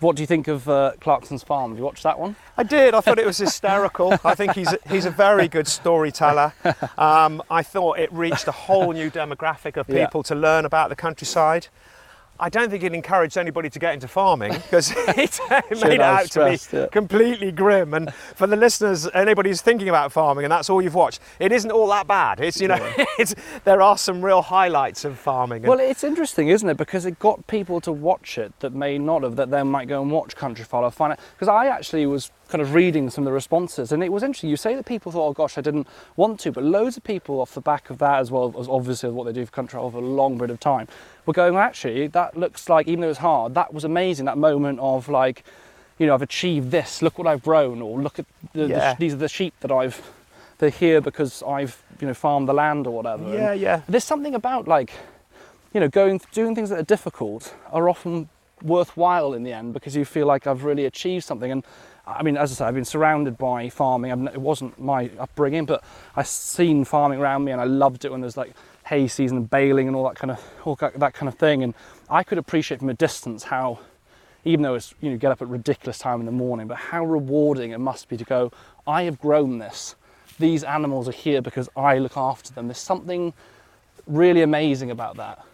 What 0.00 0.14
do 0.14 0.22
you 0.22 0.28
think 0.28 0.46
of 0.46 0.68
uh, 0.68 0.92
Clarkson's 1.00 1.42
Farm? 1.42 1.72
Have 1.72 1.78
you 1.78 1.84
watched 1.84 2.04
that 2.04 2.20
one? 2.20 2.36
I 2.56 2.62
did. 2.62 2.94
I 2.94 3.00
thought 3.00 3.18
it 3.18 3.26
was 3.26 3.38
hysterical. 3.38 4.14
I 4.24 4.36
think 4.36 4.52
he's 4.52 4.72
a, 4.72 4.78
he's 4.88 5.06
a 5.06 5.10
very 5.10 5.48
good 5.48 5.66
storyteller. 5.68 6.52
Um, 6.98 7.42
I 7.50 7.62
thought 7.64 7.98
it 7.98 8.12
reached 8.12 8.46
a 8.48 8.52
whole 8.52 8.92
new 8.92 9.10
demographic 9.10 9.76
of 9.76 9.88
Yeah. 9.88 10.04
people 10.06 10.22
to 10.24 10.34
learn 10.36 10.64
about 10.64 10.88
the 10.88 10.96
countryside. 10.96 11.66
I 12.40 12.48
don't 12.48 12.70
think 12.70 12.84
it 12.84 12.94
encouraged 12.94 13.36
anybody 13.36 13.68
to 13.68 13.78
get 13.78 13.94
into 13.94 14.06
farming 14.06 14.52
because 14.52 14.92
it 14.96 15.40
made 15.70 15.94
it 15.94 16.00
out 16.00 16.30
to 16.32 16.44
be 16.44 16.76
yeah. 16.76 16.86
completely 16.86 17.50
grim. 17.50 17.94
And 17.94 18.14
for 18.14 18.46
the 18.46 18.56
listeners, 18.56 19.08
anybody 19.12 19.50
who's 19.50 19.60
thinking 19.60 19.88
about 19.88 20.12
farming 20.12 20.44
and 20.44 20.52
that's 20.52 20.70
all 20.70 20.80
you've 20.80 20.94
watched, 20.94 21.20
it 21.40 21.50
isn't 21.50 21.70
all 21.70 21.88
that 21.88 22.06
bad. 22.06 22.40
It's 22.40 22.60
you 22.60 22.68
know, 22.68 22.78
it's, 23.18 23.34
there 23.64 23.82
are 23.82 23.98
some 23.98 24.24
real 24.24 24.42
highlights 24.42 25.04
of 25.04 25.18
farming. 25.18 25.62
Well, 25.62 25.80
it's 25.80 26.04
interesting, 26.04 26.48
isn't 26.48 26.68
it? 26.68 26.76
Because 26.76 27.04
it 27.06 27.18
got 27.18 27.46
people 27.48 27.80
to 27.80 27.92
watch 27.92 28.38
it 28.38 28.52
that 28.60 28.72
may 28.72 28.98
not 28.98 29.22
have, 29.24 29.36
that 29.36 29.50
then 29.50 29.68
might 29.68 29.88
go 29.88 30.00
and 30.00 30.10
watch 30.10 30.36
Countryfile 30.36 30.82
or 30.82 30.90
find 30.90 31.12
it. 31.14 31.20
Because 31.34 31.48
I 31.48 31.66
actually 31.66 32.06
was 32.06 32.30
kind 32.48 32.62
of 32.62 32.72
reading 32.74 33.10
some 33.10 33.22
of 33.22 33.26
the 33.26 33.32
responses, 33.32 33.92
and 33.92 34.02
it 34.02 34.10
was 34.10 34.22
interesting. 34.22 34.48
You 34.50 34.56
say 34.56 34.74
that 34.74 34.86
people 34.86 35.12
thought, 35.12 35.28
"Oh 35.28 35.32
gosh, 35.32 35.58
I 35.58 35.60
didn't 35.60 35.86
want 36.16 36.40
to," 36.40 36.52
but 36.52 36.64
loads 36.64 36.96
of 36.96 37.04
people 37.04 37.40
off 37.40 37.52
the 37.54 37.60
back 37.60 37.90
of 37.90 37.98
that, 37.98 38.20
as 38.20 38.30
well 38.30 38.54
as 38.58 38.68
obviously 38.68 39.10
what 39.10 39.24
they 39.24 39.32
do 39.32 39.44
for 39.46 39.52
Countryfile 39.52 39.82
over 39.82 39.98
a 39.98 40.02
long 40.02 40.36
period 40.38 40.50
of 40.50 40.60
time, 40.60 40.88
were 41.26 41.32
going, 41.34 41.54
well, 41.54 41.62
"Actually, 41.62 42.06
that 42.08 42.36
looks 42.36 42.68
like, 42.68 42.88
even 42.88 43.00
though 43.02 43.10
it's 43.10 43.18
hard, 43.18 43.54
that 43.54 43.72
was 43.74 43.84
amazing. 43.84 44.24
That 44.26 44.38
moment 44.38 44.78
of 44.80 45.08
like." 45.08 45.44
You 45.98 46.06
know, 46.06 46.14
I've 46.14 46.22
achieved 46.22 46.70
this. 46.70 47.02
Look 47.02 47.18
what 47.18 47.26
I've 47.26 47.42
grown, 47.42 47.82
or 47.82 48.00
look 48.00 48.20
at 48.20 48.26
the, 48.52 48.60
the, 48.60 48.68
Yeah. 48.68 48.94
these 49.00 49.14
are 49.14 49.16
the 49.16 49.28
sheep 49.28 49.52
that 49.60 49.72
I've. 49.72 50.00
They're 50.58 50.70
here 50.70 51.00
because 51.00 51.42
I've, 51.42 51.82
you 52.00 52.06
know, 52.06 52.14
farmed 52.14 52.48
the 52.48 52.52
land 52.54 52.86
or 52.86 52.92
whatever. 52.94 53.24
And- 53.24 53.34
yeah, 53.34 53.52
yeah. 53.52 53.80
there's 53.88 54.04
something 54.04 54.32
about 54.34 54.68
like, 54.68 54.92
you 55.74 55.80
know, 55.80 55.88
going 55.88 56.20
doing 56.30 56.54
things 56.54 56.70
that 56.70 56.78
are 56.78 56.84
difficult 56.84 57.52
are 57.72 57.88
often 57.88 58.28
worthwhile 58.62 59.34
in 59.34 59.42
the 59.42 59.52
end 59.52 59.72
because 59.72 59.96
you 59.96 60.04
feel 60.04 60.26
like 60.26 60.46
I've 60.46 60.62
really 60.64 60.84
achieved 60.84 61.24
something. 61.24 61.50
And 61.50 61.64
I 62.08 62.22
mean, 62.22 62.36
as 62.36 62.50
I 62.52 62.54
said, 62.54 62.68
I've 62.68 62.74
been 62.74 62.84
surrounded 62.84 63.36
by 63.36 63.68
farming. 63.68 64.12
I've, 64.12 64.34
it 64.34 64.40
wasn't 64.40 64.78
my 64.80 65.10
upbringing, 65.18 65.66
but 65.66 65.84
I've 66.16 66.26
seen 66.26 66.84
farming 66.84 67.20
around 67.20 67.44
me, 67.44 67.52
and 67.52 67.60
I 67.60 67.64
loved 67.64 68.04
it 68.04 68.10
when 68.10 68.22
there's 68.22 68.36
like 68.36 68.54
hay 68.86 69.06
season 69.08 69.36
and 69.36 69.50
baling 69.50 69.86
and 69.86 69.94
all 69.94 70.04
that 70.08 70.16
kind 70.16 70.30
of 70.30 70.42
all 70.64 70.76
that 70.76 71.14
kind 71.14 71.28
of 71.28 71.34
thing. 71.34 71.62
And 71.62 71.74
I 72.08 72.22
could 72.22 72.38
appreciate 72.38 72.80
from 72.80 72.88
a 72.88 72.94
distance 72.94 73.44
how. 73.44 73.80
Even 74.44 74.62
though 74.62 74.76
it's 74.76 74.94
you 75.00 75.10
know 75.10 75.16
get 75.18 75.32
up 75.32 75.42
at 75.42 75.48
ridiculous 75.48 75.98
time 75.98 76.20
in 76.20 76.26
the 76.26 76.32
morning, 76.32 76.68
but 76.68 76.76
how 76.76 77.04
rewarding 77.04 77.72
it 77.72 77.78
must 77.78 78.08
be 78.08 78.16
to 78.16 78.24
go. 78.24 78.52
I 78.86 79.02
have 79.02 79.20
grown 79.20 79.58
this. 79.58 79.96
These 80.38 80.62
animals 80.62 81.08
are 81.08 81.12
here 81.12 81.42
because 81.42 81.68
I 81.76 81.98
look 81.98 82.16
after 82.16 82.54
them. 82.54 82.68
There's 82.68 82.78
something 82.78 83.34
really 84.06 84.42
amazing 84.42 84.90
about 84.90 85.16
that. 85.16 85.44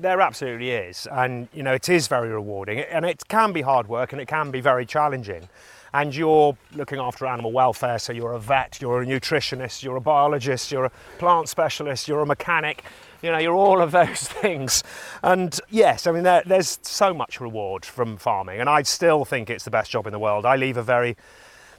There 0.00 0.20
absolutely 0.20 0.70
is, 0.70 1.08
and 1.10 1.48
you 1.52 1.62
know 1.62 1.74
it 1.74 1.88
is 1.88 2.06
very 2.06 2.28
rewarding, 2.28 2.78
and 2.78 3.04
it 3.04 3.22
can 3.28 3.52
be 3.52 3.60
hard 3.60 3.88
work, 3.88 4.12
and 4.12 4.22
it 4.22 4.28
can 4.28 4.50
be 4.50 4.60
very 4.60 4.86
challenging. 4.86 5.48
And 5.94 6.14
you're 6.14 6.56
looking 6.74 6.98
after 6.98 7.26
animal 7.26 7.52
welfare, 7.52 7.98
so 7.98 8.12
you're 8.14 8.32
a 8.32 8.38
vet, 8.40 8.78
you're 8.80 9.02
a 9.02 9.06
nutritionist, 9.06 9.82
you're 9.82 9.96
a 9.96 10.00
biologist, 10.00 10.72
you're 10.72 10.86
a 10.86 10.92
plant 11.18 11.48
specialist, 11.50 12.08
you're 12.08 12.20
a 12.22 12.26
mechanic. 12.26 12.82
You 13.22 13.30
know, 13.30 13.38
you're 13.38 13.54
all 13.54 13.80
of 13.82 13.92
those 13.92 14.26
things. 14.40 14.82
And 15.22 15.58
yes, 15.68 16.06
I 16.06 16.12
mean 16.12 16.22
there, 16.22 16.42
there's 16.46 16.78
so 16.82 17.12
much 17.12 17.40
reward 17.40 17.84
from 17.84 18.16
farming, 18.16 18.58
and 18.60 18.68
I 18.70 18.82
still 18.82 19.24
think 19.24 19.50
it's 19.50 19.64
the 19.64 19.70
best 19.70 19.90
job 19.90 20.06
in 20.06 20.12
the 20.12 20.18
world. 20.18 20.46
I 20.46 20.56
leave 20.56 20.76
a 20.78 20.82
very 20.82 21.16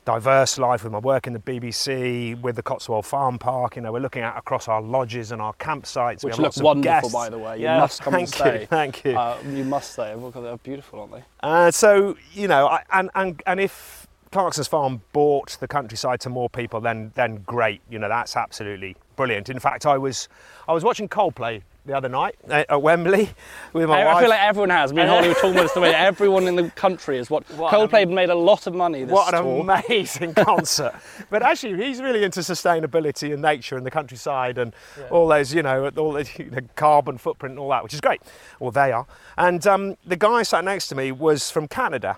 diverse 0.05 0.57
life 0.57 0.83
with 0.83 0.91
my 0.91 0.99
work 0.99 1.27
in 1.27 1.33
the 1.33 1.39
BBC, 1.39 2.39
with 2.41 2.57
the 2.57 2.61
Cotswold 2.63 3.05
Farm 3.05 3.39
Park. 3.39 3.77
You 3.77 3.81
know, 3.81 3.91
we're 3.93 3.99
looking 3.99 4.21
at 4.21 4.37
across 4.37 4.67
our 4.67 4.81
lodges 4.81 5.31
and 5.31 5.41
our 5.41 5.53
campsites. 5.53 6.23
We 6.23 6.27
Which 6.27 6.35
have 6.37 6.55
look 6.57 6.63
wonderful, 6.63 6.81
guests. 7.09 7.13
by 7.13 7.29
the 7.29 7.39
way. 7.39 7.57
You 7.57 7.63
Yeah, 7.63 7.79
must 7.79 8.01
come 8.01 8.13
and 8.15 8.29
thank 8.29 8.35
stay. 8.35 8.61
you, 8.61 8.67
thank 8.67 9.05
you. 9.05 9.17
Uh, 9.17 9.37
you 9.49 9.63
must 9.63 9.93
stay. 9.93 10.13
Look, 10.15 10.33
they're 10.35 10.57
beautiful, 10.57 10.99
aren't 11.01 11.13
they? 11.13 11.23
Uh, 11.41 11.71
so 11.71 12.15
you 12.33 12.47
know, 12.47 12.67
I, 12.67 12.83
and 12.91 13.09
and 13.15 13.41
and 13.47 13.59
if 13.61 14.02
Clarkson's 14.33 14.67
Farm 14.67 15.01
bought 15.13 15.57
the 15.59 15.67
countryside 15.67 16.19
to 16.21 16.29
more 16.29 16.49
people, 16.49 16.81
then 16.81 17.11
then 17.15 17.37
great. 17.45 17.81
You 17.89 17.99
know, 17.99 18.09
that's 18.09 18.35
absolutely 18.35 18.95
brilliant. 19.15 19.47
In 19.49 19.59
fact, 19.59 19.85
I 19.85 19.97
was 19.97 20.27
I 20.67 20.73
was 20.73 20.83
watching 20.83 21.07
Coldplay 21.07 21.61
the 21.85 21.95
other 21.95 22.09
night 22.09 22.35
at 22.49 22.69
at 22.69 22.81
Wembley 22.81 23.29
with 23.73 23.87
my 23.89 24.01
I, 24.01 24.15
I 24.17 24.19
feel 24.21 24.29
like 24.29 24.41
everyone 24.41 24.69
has. 24.71 24.91
Me 24.91 25.01
and 25.01 25.09
Holly 25.11 25.27
were 25.27 25.33
talking 25.35 25.51
about 25.51 25.61
this 25.63 25.73
the 25.73 25.81
way 25.81 25.93
everyone 26.11 26.47
in 26.47 26.55
the 26.55 26.69
country 26.71 27.17
is. 27.19 27.29
What, 27.29 27.43
What 27.51 27.71
Coldplay 27.73 28.03
an- 28.03 28.15
made 28.15 28.29
a 28.29 28.35
lot 28.35 28.65
of 28.67 28.73
money 28.73 29.03
this 29.03 29.13
what 29.13 29.33
an 29.35 29.43
tour. 29.43 29.61
amazing 29.61 30.33
concert! 30.49 30.95
But 31.29 31.43
actually, 31.43 31.85
he's 31.85 32.01
really 32.01 32.23
into 32.23 32.39
sustainability 32.39 33.33
and 33.33 33.41
nature 33.41 33.77
and 33.77 33.85
the 33.85 33.91
countryside 33.91 34.57
and 34.57 34.73
all 35.11 35.27
those, 35.27 35.53
you 35.53 35.61
know, 35.61 35.89
all 35.97 36.13
the, 36.13 36.27
you 36.39 36.49
know, 36.49 36.61
carbon 36.75 37.17
footprint 37.19 37.51
and 37.51 37.59
all 37.59 37.69
that, 37.69 37.83
which 37.83 37.93
is 37.93 38.01
great. 38.01 38.21
Well, 38.59 38.71
they 38.71 38.91
are. 38.91 39.05
And 39.37 39.65
um, 39.67 39.95
the 40.05 40.15
guy 40.17 40.41
sat 40.43 40.63
next 40.65 40.87
to 40.87 40.95
me 40.95 41.11
was 41.11 41.51
from 41.51 41.67
Canada. 41.67 42.17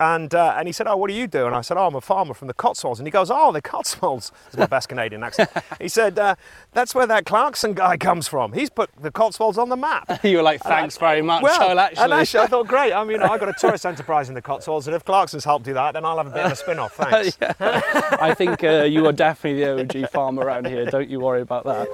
And, 0.00 0.34
uh, 0.34 0.54
and 0.58 0.66
he 0.66 0.72
said, 0.72 0.86
Oh, 0.88 0.96
what 0.96 1.08
do 1.08 1.14
you 1.14 1.26
do? 1.26 1.46
And 1.46 1.54
I 1.54 1.60
said, 1.60 1.76
Oh, 1.76 1.86
I'm 1.86 1.94
a 1.94 2.00
farmer 2.00 2.34
from 2.34 2.48
the 2.48 2.54
Cotswolds. 2.54 2.98
And 2.98 3.06
he 3.06 3.10
goes, 3.10 3.30
Oh, 3.30 3.52
the 3.52 3.62
Cotswolds. 3.62 4.32
It's 4.46 4.56
my 4.56 4.66
best 4.66 4.88
Canadian 4.88 5.22
accent. 5.22 5.50
he 5.80 5.88
said, 5.88 6.18
uh, 6.18 6.34
That's 6.72 6.94
where 6.94 7.06
that 7.06 7.26
Clarkson 7.26 7.74
guy 7.74 7.96
comes 7.96 8.26
from. 8.28 8.52
He's 8.52 8.70
put 8.70 8.90
the 9.00 9.10
Cotswolds 9.10 9.58
on 9.58 9.68
the 9.68 9.76
map. 9.76 10.20
you 10.24 10.38
were 10.38 10.42
like, 10.42 10.60
thanks 10.62 10.96
very 10.98 11.22
much. 11.22 11.42
Well, 11.42 11.58
Joel, 11.58 11.78
actually. 11.78 12.04
and 12.04 12.12
actually, 12.12 12.40
I 12.40 12.46
thought, 12.46 12.66
great. 12.66 12.92
I 12.92 13.04
mean, 13.04 13.20
I've 13.20 13.40
got 13.40 13.48
a 13.48 13.54
tourist 13.54 13.86
enterprise 13.94 14.28
in 14.28 14.34
the 14.34 14.42
Cotswolds, 14.42 14.86
and 14.88 14.96
if 14.96 15.04
Clarkson's 15.04 15.44
helped 15.44 15.64
do 15.64 15.74
that, 15.74 15.92
then 15.94 16.04
I'll 16.04 16.16
have 16.18 16.26
a 16.26 16.30
bit 16.30 16.44
of 16.44 16.52
a 16.52 16.56
spin 16.56 16.78
off. 16.78 16.94
Thanks. 16.94 17.38
I 17.60 18.34
think 18.34 18.64
uh, 18.64 18.82
you 18.82 19.06
are 19.06 19.12
definitely 19.12 19.64
the 19.64 20.02
OG 20.04 20.10
farmer 20.10 20.44
around 20.44 20.66
here. 20.66 20.84
Don't 20.86 21.08
you 21.08 21.20
worry 21.20 21.40
about 21.40 21.64
that. 21.64 21.88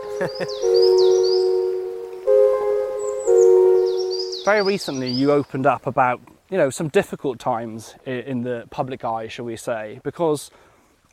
Very 4.45 4.63
recently, 4.63 5.11
you 5.11 5.33
opened 5.33 5.67
up 5.67 5.87
about 5.87 6.21
you 6.51 6.59
know 6.59 6.71
some 6.71 6.89
difficult 6.89 7.39
times 7.39 7.95
in 8.07 8.43
the 8.43 8.67
public 8.71 9.05
eye, 9.05 9.29
shall 9.29 9.45
we 9.45 9.57
say, 9.57 10.01
because 10.03 10.51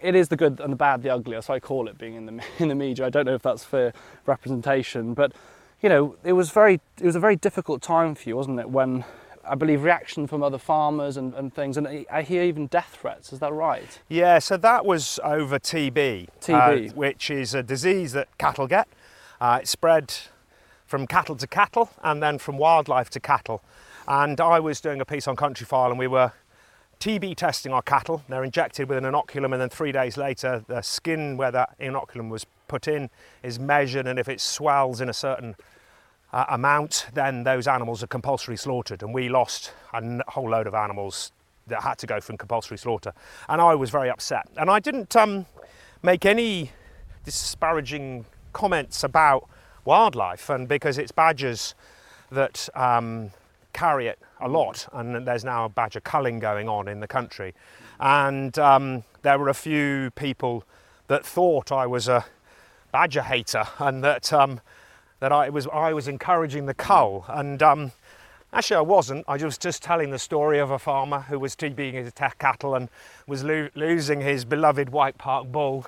it 0.02 0.16
is 0.16 0.28
the 0.30 0.36
good 0.36 0.60
and 0.60 0.72
the 0.72 0.76
bad, 0.78 1.02
the 1.04 1.10
ugly. 1.10 1.34
That's 1.36 1.50
what 1.50 1.56
I 1.56 1.60
call 1.60 1.88
it, 1.88 1.98
being 1.98 2.16
in 2.16 2.26
the 2.26 2.44
in 2.60 2.68
the 2.70 2.76
media. 2.76 3.06
I 3.06 3.10
don't 3.10 3.26
know 3.26 3.36
if 3.36 3.42
that's 3.44 3.64
fair 3.64 3.94
representation, 4.26 5.14
but 5.14 5.32
you 5.82 5.90
know, 5.90 6.16
it 6.24 6.34
was 6.34 6.52
very 6.52 6.76
it 7.00 7.06
was 7.06 7.16
a 7.16 7.20
very 7.20 7.36
difficult 7.36 7.82
time 7.82 8.16
for 8.16 8.28
you, 8.30 8.36
wasn't 8.36 8.60
it? 8.60 8.70
When 8.70 9.04
I 9.50 9.56
believe 9.56 9.84
reaction 9.84 10.28
from 10.28 10.44
other 10.44 10.58
farmers 10.58 11.16
and, 11.16 11.34
and 11.34 11.54
things, 11.54 11.78
and 11.78 11.88
I- 11.88 12.06
I 12.12 12.22
hear 12.22 12.44
even 12.44 12.68
death 12.68 12.98
threats. 13.02 13.32
Is 13.32 13.40
that 13.40 13.54
right? 13.54 14.00
Yeah, 14.10 14.40
so 14.40 14.58
that 14.58 14.86
was 14.86 15.20
over 15.24 15.58
TB, 15.58 16.28
TB. 16.42 16.90
uh, 16.90 16.94
which 16.94 17.30
is 17.32 17.54
a 17.54 17.64
disease 17.64 18.12
that 18.12 18.28
cattle 18.38 18.68
get. 18.68 18.88
Uh, 19.40 19.60
it 19.62 19.68
spread 19.70 20.14
from 20.86 21.08
cattle 21.08 21.36
to 21.38 21.48
cattle 21.48 21.90
and 22.04 22.22
then 22.22 22.38
from 22.40 22.58
wildlife 22.58 23.10
to 23.12 23.20
cattle. 23.22 23.62
And 24.08 24.40
I 24.40 24.60
was 24.60 24.80
doing 24.80 25.02
a 25.02 25.06
piece 25.06 25.28
on 25.28 25.36
Countryfile 25.36 25.90
and 25.90 26.00
we 26.00 26.08
were 26.08 26.32
TB 27.00 27.36
testing 27.36 27.74
our 27.74 27.82
cattle. 27.82 28.24
They're 28.30 28.44
injected 28.44 28.88
with 28.88 28.98
an 28.98 29.04
inoculum 29.04 29.52
and 29.52 29.62
then 29.62 29.70
three 29.70 29.92
days 29.92 30.18
later 30.18 30.64
the 30.68 30.82
skin 30.82 31.36
where 31.36 31.52
that 31.52 31.78
inoculum 31.80 32.30
was 32.30 32.46
put 32.68 32.88
in 32.88 33.10
is 33.44 33.60
measured 33.60 34.08
and 34.08 34.18
if 34.18 34.30
it 34.30 34.40
swells 34.40 35.02
in 35.02 35.10
a 35.10 35.14
certain 35.14 35.56
uh, 36.34 36.46
amount, 36.50 37.08
then 37.14 37.44
those 37.44 37.68
animals 37.68 38.02
are 38.04 38.08
compulsory 38.08 38.58
slaughtered. 38.58 39.04
And 39.04 39.14
we 39.14 39.30
lost 39.30 39.74
a 39.94 40.22
whole 40.30 40.50
load 40.50 40.68
of 40.68 40.74
animals 40.74 41.32
that 41.68 41.82
had 41.84 41.98
to 42.00 42.08
go 42.08 42.20
from 42.22 42.38
compulsory 42.38 42.78
slaughter. 42.78 43.14
And 43.50 43.62
I 43.62 43.76
was 43.76 43.90
very 43.90 44.10
upset. 44.10 44.48
And 44.56 44.70
I 44.70 44.80
didn't 44.80 45.16
um, 45.16 45.46
make 46.02 46.26
any 46.26 46.72
disparaging 47.26 48.26
comments 48.54 49.04
about 49.04 49.50
wildlife, 49.86 50.50
and 50.50 50.68
because 50.68 50.98
it's 50.98 51.12
badgers 51.12 51.76
that 52.32 52.68
um, 52.76 53.32
carry 53.78 54.08
it 54.08 54.20
a 54.42 54.50
lot, 54.50 54.88
and 54.92 55.28
there's 55.28 55.46
now 55.46 55.66
a 55.66 55.70
badger 55.70 56.00
culling 56.00 56.40
going 56.40 56.68
on 56.68 56.88
in 56.88 57.00
the 57.00 57.08
country. 57.08 57.54
And 58.00 58.58
um, 58.58 59.04
there 59.22 59.38
were 59.38 59.50
a 59.50 59.54
few 59.54 60.12
people 60.16 60.64
that 61.08 61.24
thought 61.24 61.72
I 61.72 61.86
was 61.86 62.08
a 62.08 62.26
badger 62.92 63.22
hater 63.22 63.66
and 63.78 64.04
that 64.04 64.34
um, 64.34 64.62
that 65.20 65.32
I 65.32 65.50
was 65.50 65.68
I 65.68 65.94
was 65.94 66.08
encouraging 66.08 66.66
the 66.66 66.74
cull. 66.74 67.26
And 67.28 67.62
um, 67.62 67.92
actually 68.52 68.78
I 68.78 68.82
wasn't. 68.82 69.26
I 69.28 69.38
was 69.38 69.58
just 69.58 69.84
telling 69.84 70.10
the 70.10 70.20
story 70.20 70.60
of 70.60 70.72
a 70.72 70.80
farmer 70.80 71.22
who 71.22 71.38
was 71.40 71.56
TBing 71.56 71.94
his 71.94 72.12
cattle 72.40 72.74
and 72.74 72.90
was 73.28 73.44
lo- 73.44 73.70
losing 73.76 74.22
his 74.22 74.44
beloved 74.44 74.90
White 74.90 75.18
Park 75.18 75.52
bull 75.52 75.86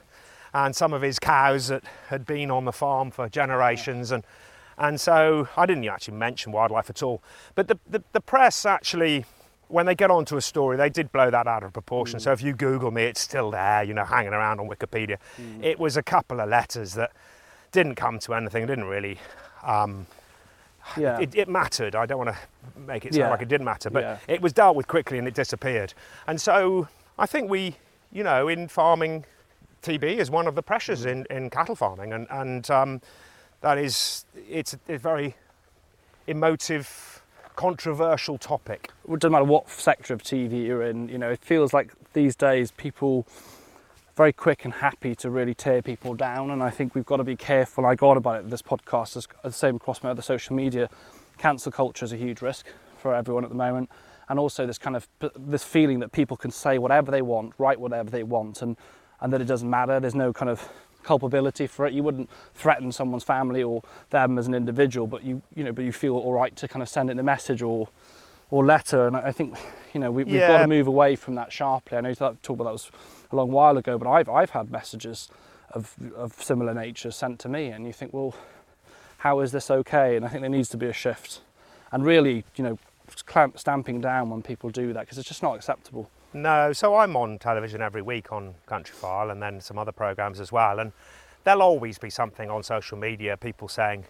and 0.53 0.75
some 0.75 0.93
of 0.93 1.01
his 1.01 1.19
cows 1.19 1.67
that 1.67 1.83
had 2.07 2.25
been 2.25 2.51
on 2.51 2.65
the 2.65 2.71
farm 2.71 3.11
for 3.11 3.29
generations. 3.29 4.11
And 4.11 4.23
and 4.79 4.99
so 4.99 5.47
I 5.57 5.65
didn't 5.65 5.87
actually 5.87 6.17
mention 6.17 6.51
wildlife 6.51 6.89
at 6.89 7.03
all 7.03 7.21
but 7.55 7.67
the, 7.67 7.77
the, 7.89 8.03
the 8.13 8.21
press 8.21 8.65
actually 8.65 9.25
when 9.69 9.85
they 9.85 9.95
get 9.95 10.09
onto 10.09 10.35
a 10.35 10.41
story, 10.41 10.75
they 10.77 10.89
did 10.89 11.11
blow 11.11 11.29
that 11.29 11.47
out 11.47 11.63
of 11.63 11.73
proportion. 11.73 12.19
Mm. 12.19 12.23
So 12.23 12.31
if 12.31 12.41
you 12.41 12.53
Google 12.53 12.89
me, 12.89 13.03
it's 13.03 13.21
still 13.21 13.51
there, 13.51 13.83
you 13.83 13.93
know, 13.93 14.03
hanging 14.03 14.33
around 14.33 14.59
on 14.59 14.67
Wikipedia. 14.67 15.17
Mm. 15.39 15.63
It 15.63 15.79
was 15.79 15.95
a 15.95 16.01
couple 16.01 16.41
of 16.41 16.49
letters 16.49 16.93
that 16.95 17.11
didn't 17.71 17.93
come 17.95 18.17
to 18.19 18.33
anything, 18.33 18.65
didn't 18.65 18.85
really. 18.85 19.19
Um, 19.63 20.07
Yeah. 20.97 21.19
it, 21.19 21.35
it 21.35 21.47
mattered. 21.47 21.93
I 21.93 22.07
don't 22.07 22.17
want 22.17 22.31
to 22.31 22.79
make 22.79 23.05
it 23.05 23.13
sound 23.13 23.19
Yeah. 23.19 23.29
like 23.29 23.43
it 23.43 23.47
didn't 23.47 23.65
matter, 23.65 23.91
but 23.91 24.01
Yeah. 24.01 24.17
it 24.27 24.41
was 24.41 24.53
dealt 24.53 24.75
with 24.75 24.87
quickly 24.87 25.19
and 25.19 25.27
it 25.27 25.35
disappeared. 25.35 25.93
And 26.25 26.41
so 26.41 26.87
I 27.19 27.27
think 27.27 27.47
we, 27.47 27.75
you 28.11 28.23
know, 28.23 28.47
in 28.47 28.67
farming, 28.69 29.25
TB 29.83 30.17
is 30.17 30.31
one 30.31 30.47
of 30.47 30.55
the 30.55 30.63
pressures 30.63 31.05
in, 31.05 31.27
in 31.29 31.51
cattle 31.51 31.75
farming, 31.75 32.11
and 32.11 32.27
and 32.31 32.69
um, 32.71 33.01
that 33.61 33.77
is 33.77 34.25
it's 34.49 34.75
a, 34.87 34.97
very 34.97 35.35
emotive, 36.27 37.21
controversial 37.55 38.37
topic. 38.37 38.91
it 39.07 39.19
doesn't 39.19 39.31
matter 39.31 39.43
what 39.43 39.69
sector 39.69 40.13
of 40.13 40.23
TV 40.23 40.65
you're 40.65 40.83
in, 40.83 41.09
you 41.09 41.17
know, 41.17 41.29
it 41.29 41.43
feels 41.43 41.73
like 41.73 41.93
these 42.13 42.35
days 42.35 42.71
people 42.71 43.25
are 43.27 44.13
very 44.15 44.33
quick 44.33 44.65
and 44.65 44.75
happy 44.75 45.15
to 45.15 45.29
really 45.29 45.53
tear 45.53 45.81
people 45.81 46.13
down, 46.13 46.51
and 46.51 46.61
I 46.63 46.69
think 46.69 46.95
we've 46.95 47.05
got 47.05 47.17
to 47.17 47.23
be 47.23 47.35
careful. 47.35 47.85
I 47.85 47.95
got 47.95 48.17
about 48.17 48.41
it 48.41 48.49
this 48.49 48.61
podcast, 48.61 49.17
as 49.17 49.27
the 49.43 49.51
same 49.51 49.75
across 49.75 50.03
my 50.03 50.09
other 50.09 50.21
social 50.21 50.55
media. 50.55 50.89
Cancel 51.37 51.71
culture 51.71 52.03
is 52.03 52.11
a 52.11 52.17
huge 52.17 52.41
risk 52.41 52.65
for 52.97 53.15
everyone 53.15 53.43
at 53.43 53.49
the 53.49 53.55
moment, 53.55 53.89
and 54.27 54.37
also 54.37 54.65
this 54.65 54.77
kind 54.77 54.95
of 54.95 55.07
this 55.37 55.63
feeling 55.63 55.99
that 55.99 56.11
people 56.11 56.35
can 56.35 56.51
say 56.51 56.77
whatever 56.77 57.11
they 57.11 57.21
want, 57.21 57.53
write 57.57 57.79
whatever 57.79 58.09
they 58.09 58.23
want, 58.23 58.61
and 58.61 58.75
and 59.21 59.31
that 59.31 59.41
it 59.41 59.45
doesn't 59.45 59.69
matter. 59.69 59.99
There's 59.99 60.15
no 60.15 60.33
kind 60.33 60.49
of 60.49 60.69
culpability 61.09 61.65
for 61.65 61.87
it. 61.87 61.93
You 61.93 62.03
wouldn't 62.03 62.29
threaten 62.53 62.91
someone's 62.91 63.23
family 63.23 63.63
or 63.63 63.81
them 64.11 64.37
as 64.37 64.45
an 64.45 64.53
individual, 64.53 65.07
but 65.07 65.23
you 65.23 65.41
you 65.55 65.63
know, 65.63 65.71
but 65.71 65.83
you 65.83 65.91
feel 65.91 66.15
all 66.15 66.33
right 66.33 66.55
to 66.57 66.67
kind 66.67 66.83
of 66.83 66.89
send 66.89 67.09
in 67.09 67.17
a 67.17 67.23
message 67.23 67.63
or 67.63 67.89
or 68.51 68.63
letter. 68.63 69.07
And 69.07 69.17
I 69.17 69.31
think 69.31 69.57
you 69.93 69.99
know 69.99 70.11
we, 70.11 70.23
we've 70.23 70.39
got 70.39 70.59
to 70.61 70.67
move 70.67 70.85
away 70.85 71.15
from 71.15 71.33
that 71.33 71.51
sharply. 71.51 71.97
I 71.97 72.01
know 72.01 72.09
you 72.09 72.15
talked 72.15 72.47
about 72.49 72.65
that 72.65 72.77
was 72.81 72.91
a 73.31 73.35
long 73.35 73.51
while 73.51 73.75
ago, 73.75 73.97
but 73.97 74.07
I've 74.07 74.29
I've 74.29 74.51
had 74.51 74.69
messages 74.71 75.29
of 75.71 75.95
of 76.15 76.33
similar 76.33 76.75
nature 76.75 77.09
sent 77.09 77.39
to 77.39 77.49
me, 77.49 77.63
and 77.73 77.87
you 77.87 77.93
think, 77.93 78.13
well, 78.13 78.35
how 79.25 79.39
is 79.39 79.51
this 79.51 79.71
okay? 79.71 80.15
And 80.15 80.23
I 80.23 80.29
think 80.29 80.41
there 80.41 80.49
needs 80.57 80.69
to 80.69 80.77
be 80.77 80.85
a 80.85 80.93
shift, 80.93 81.41
and 81.91 82.05
really, 82.05 82.43
you 82.55 82.63
know, 82.63 82.77
clamp, 83.25 83.57
stamping 83.57 83.99
down 83.99 84.29
when 84.29 84.43
people 84.43 84.69
do 84.69 84.93
that 84.93 85.01
because 85.05 85.17
it's 85.17 85.27
just 85.27 85.41
not 85.41 85.55
acceptable. 85.55 86.05
No, 86.33 86.73
so 86.73 86.95
I'm 86.95 87.15
on 87.15 87.39
television 87.39 87.81
every 87.81 88.01
week 88.01 88.31
on 88.31 88.55
Countryfile 88.67 89.31
and 89.31 89.41
then 89.41 89.61
some 89.61 89.79
other 89.79 89.91
programs 89.91 90.39
as 90.39 90.51
well. 90.51 90.79
And 90.79 90.91
there'll 91.43 91.61
always 91.61 91.97
be 91.97 92.09
something 92.09 92.49
on 92.49 92.61
social 92.63 92.97
media, 92.97 93.35
people 93.35 93.67
saying 93.67 94.05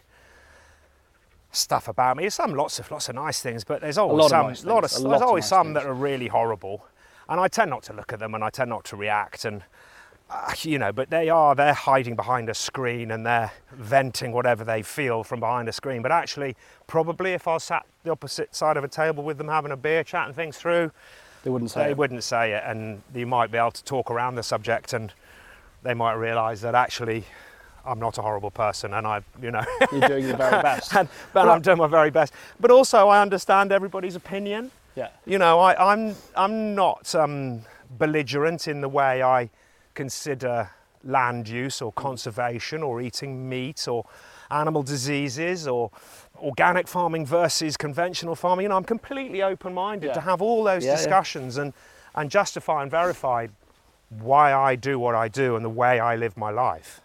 stuff 1.52 1.88
about 1.88 2.18
me. 2.18 2.24
There's 2.24 2.34
some 2.34 2.54
lots 2.54 2.80
of 2.80 2.92
lots 2.92 3.10
of 3.10 3.16
nice 3.16 3.42
things, 3.42 3.64
but 3.64 3.82
there's 3.82 3.98
always 3.98 4.30
some 4.30 4.48
nice 4.48 4.66
lot 4.66 4.84
of 4.84 4.92
there's 4.92 5.04
lot 5.04 5.16
of 5.18 5.24
always 5.24 5.44
nice 5.44 5.50
some 5.50 5.68
things. 5.68 5.76
that 5.76 5.86
are 5.86 5.94
really 5.94 6.28
horrible. 6.28 6.86
And 7.28 7.40
I 7.40 7.48
tend 7.48 7.70
not 7.70 7.84
to 7.84 7.94
look 7.94 8.12
at 8.12 8.20
them 8.20 8.34
and 8.34 8.44
I 8.44 8.50
tend 8.50 8.70
not 8.70 8.84
to 8.86 8.96
react 8.96 9.46
and 9.46 9.64
uh, 10.32 10.54
you 10.62 10.78
know, 10.78 10.92
but 10.92 11.10
they 11.10 11.30
are 11.30 11.56
they're 11.56 11.74
hiding 11.74 12.16
behind 12.16 12.50
a 12.50 12.54
screen 12.54 13.12
and 13.12 13.26
they're 13.26 13.52
venting 13.72 14.32
whatever 14.32 14.64
they 14.64 14.84
feel 14.84 15.24
from 15.24 15.40
behind 15.40 15.68
a 15.68 15.72
screen. 15.72 16.02
But 16.02 16.12
actually, 16.12 16.56
probably 16.86 17.34
if 17.34 17.48
I 17.48 17.58
sat 17.58 17.86
the 18.04 18.12
opposite 18.12 18.54
side 18.54 18.78
of 18.78 18.84
a 18.84 18.88
table 18.88 19.24
with 19.24 19.38
them 19.38 19.48
having 19.48 19.72
a 19.72 19.78
beer, 19.78 20.04
chatting 20.04 20.36
things 20.36 20.58
through, 20.58 20.92
They 21.44 21.50
wouldn't 21.50 21.72
say. 21.72 21.82
It. 21.82 21.84
They 21.86 21.92
it. 21.92 21.98
wouldn't 21.98 22.24
say 22.24 22.54
it, 22.54 22.64
and 22.66 23.02
you 23.14 23.26
might 23.26 23.52
be 23.52 23.58
able 23.58 23.72
to 23.72 23.84
talk 23.84 24.12
around 24.12 24.36
the 24.36 24.44
subject, 24.44 24.94
and 24.94 25.14
they 25.84 25.94
might 25.94 26.14
realise 26.14 26.62
that 26.62 26.76
actually 26.76 27.24
I'm 27.86 28.00
not 28.00 28.18
a 28.18 28.22
horrible 28.22 28.52
person, 28.52 28.94
and 28.94 29.08
I, 29.08 29.22
you 29.42 29.52
know, 29.52 29.64
You're 29.92 30.08
doing 30.08 30.28
your 30.28 30.38
very 30.38 30.62
best. 30.62 30.94
and, 30.96 31.08
but 31.34 31.48
I'm 31.48 31.62
doing 31.62 31.78
my 31.78 31.88
very 31.88 32.10
best. 32.12 32.34
But 32.60 32.72
also, 32.72 33.08
I 33.08 33.22
understand 33.22 33.72
everybody's 33.72 34.16
opinion. 34.16 34.72
yeah. 34.96 35.10
You 35.26 35.38
know, 35.38 35.60
I, 35.60 35.94
I'm 35.94 36.16
I'm 36.36 36.76
not 36.76 37.14
um, 37.16 37.62
belligerent 37.98 38.68
in 38.68 38.82
the 38.82 38.90
way 38.90 39.24
I 39.24 39.50
consider 39.96 40.70
land 41.04 41.48
use 41.48 41.82
or 41.82 41.94
conservation 41.94 42.84
or 42.84 43.02
eating 43.02 43.48
meat 43.48 43.88
or 43.88 44.06
animal 44.52 44.84
diseases 44.84 45.68
or 45.68 45.92
organic 46.40 46.88
farming 46.88 47.26
versus 47.26 47.78
conventional 47.78 48.36
farming. 48.36 48.64
You 48.64 48.70
know, 48.70 48.78
I'm 48.78 48.84
completely 48.84 49.42
open-minded 49.44 50.08
Yeah. 50.08 50.14
to 50.14 50.22
have 50.22 50.42
all 50.42 50.64
those 50.64 50.84
Yeah, 50.84 50.92
yeah. 50.92 50.98
discussions 50.98 51.58
and 51.58 51.74
and 52.16 52.32
justify 52.32 52.82
and 52.82 52.90
verify 52.92 53.48
why 54.10 54.52
I 54.54 54.76
do 54.76 54.98
what 54.98 55.14
I 55.14 55.28
do 55.28 55.56
and 55.56 55.64
the 55.64 55.70
way 55.70 56.00
I 56.00 56.16
live 56.16 56.36
my 56.36 56.50
life. 56.50 57.02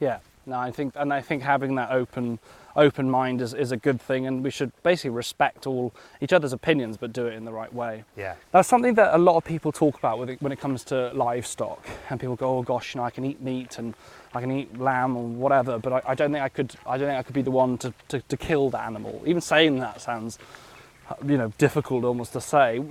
Yeah, 0.00 0.18
no, 0.44 0.58
I 0.58 0.72
think, 0.72 0.94
and 0.96 1.12
I 1.14 1.20
think 1.20 1.42
having 1.44 1.76
that 1.76 1.90
open, 1.92 2.40
open 2.76 3.10
mind 3.10 3.40
is, 3.40 3.54
is 3.54 3.72
a 3.72 3.76
good 3.76 4.00
thing, 4.00 4.26
and 4.26 4.44
we 4.44 4.50
should 4.50 4.70
basically 4.82 5.10
respect 5.10 5.66
all 5.66 5.92
each 6.20 6.32
other's 6.32 6.52
opinions, 6.52 6.96
but 6.96 7.12
do 7.12 7.26
it 7.26 7.34
in 7.34 7.44
the 7.44 7.52
right 7.52 7.72
way. 7.72 8.04
Yeah. 8.16 8.34
That's 8.52 8.68
something 8.68 8.94
that 8.94 9.14
a 9.14 9.18
lot 9.18 9.36
of 9.36 9.44
people 9.44 9.72
talk 9.72 9.98
about 9.98 10.18
with 10.18 10.30
it, 10.30 10.42
when 10.42 10.52
it 10.52 10.60
comes 10.60 10.84
to 10.84 11.10
livestock, 11.14 11.84
and 12.10 12.20
people 12.20 12.36
go, 12.36 12.58
"Oh 12.58 12.62
gosh, 12.62 12.94
you 12.94 13.00
know, 13.00 13.04
I 13.04 13.10
can 13.10 13.24
eat 13.24 13.40
meat 13.40 13.78
and 13.78 13.94
I 14.34 14.40
can 14.40 14.52
eat 14.52 14.78
lamb 14.78 15.16
or 15.16 15.24
whatever," 15.24 15.78
but 15.78 15.92
I, 15.92 16.02
I 16.12 16.14
don't 16.14 16.32
think 16.32 16.44
I 16.44 16.48
could. 16.48 16.74
I 16.86 16.98
don't 16.98 17.08
think 17.08 17.18
I 17.18 17.22
could 17.22 17.34
be 17.34 17.42
the 17.42 17.50
one 17.50 17.78
to, 17.78 17.92
to, 18.08 18.20
to 18.20 18.36
kill 18.36 18.70
the 18.70 18.80
animal. 18.80 19.22
Even 19.26 19.40
saying 19.40 19.78
that 19.80 20.00
sounds, 20.00 20.38
you 21.24 21.38
know, 21.38 21.52
difficult 21.58 22.04
almost 22.04 22.32
to 22.34 22.40
say. 22.40 22.82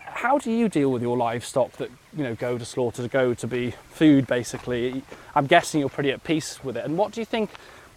How 0.00 0.38
do 0.38 0.50
you 0.50 0.70
deal 0.70 0.90
with 0.90 1.02
your 1.02 1.16
livestock 1.16 1.72
that 1.72 1.90
you 2.16 2.24
know 2.24 2.34
go 2.34 2.56
to 2.56 2.64
slaughter, 2.64 3.02
to 3.02 3.08
go 3.08 3.34
to 3.34 3.46
be 3.46 3.74
food? 3.90 4.26
Basically, 4.26 5.02
I'm 5.34 5.46
guessing 5.46 5.80
you're 5.80 5.90
pretty 5.90 6.10
at 6.10 6.24
peace 6.24 6.64
with 6.64 6.76
it. 6.78 6.86
And 6.86 6.96
what 6.96 7.12
do 7.12 7.20
you 7.20 7.26
think 7.26 7.50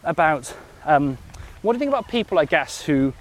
about? 0.03 0.53
Um, 0.85 1.17
what 1.61 1.73
do 1.73 1.75
you 1.75 1.79
think 1.79 1.89
about 1.89 2.07
people? 2.07 2.39
I 2.39 2.45
guess 2.45 2.81
who 2.81 3.13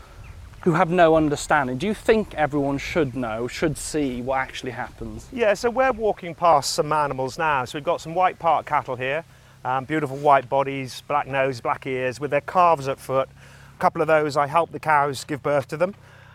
who 0.63 0.73
have 0.73 0.91
no 0.91 1.15
understanding. 1.15 1.79
Do 1.79 1.87
you 1.87 1.95
think 1.95 2.35
everyone 2.35 2.79
should 2.79 3.15
know, 3.15 3.47
should 3.47 3.79
see 3.79 4.21
what 4.21 4.39
actually 4.39 4.73
happens? 4.73 5.29
Yeah, 5.33 5.55
so 5.55 5.71
we're 5.71 5.93
walking 5.93 6.35
past 6.35 6.73
some 6.73 6.93
animals 6.93 7.39
now. 7.39 7.65
So 7.65 7.79
we've 7.79 7.85
got 7.85 8.01
some 8.01 8.15
white 8.15 8.39
park 8.41 8.67
cattle 8.67 8.97
here, 8.97 9.25
um, 9.65 9.85
beautiful 9.85 10.17
white 10.17 10.49
bodies, 10.49 11.03
black 11.07 11.29
nose, 11.29 11.61
black 11.61 11.87
ears, 11.87 12.19
with 12.19 12.33
their 12.33 12.41
calves 12.41 12.89
at 12.89 12.99
foot. 12.99 13.29
A 13.75 13.79
couple 13.79 14.03
of 14.03 14.09
those, 14.09 14.37
I 14.37 14.49
help 14.49 14.73
the 14.73 14.81
cows 14.81 15.23
give 15.23 15.43
birth 15.43 15.69
to 15.69 15.77
them. 15.77 15.95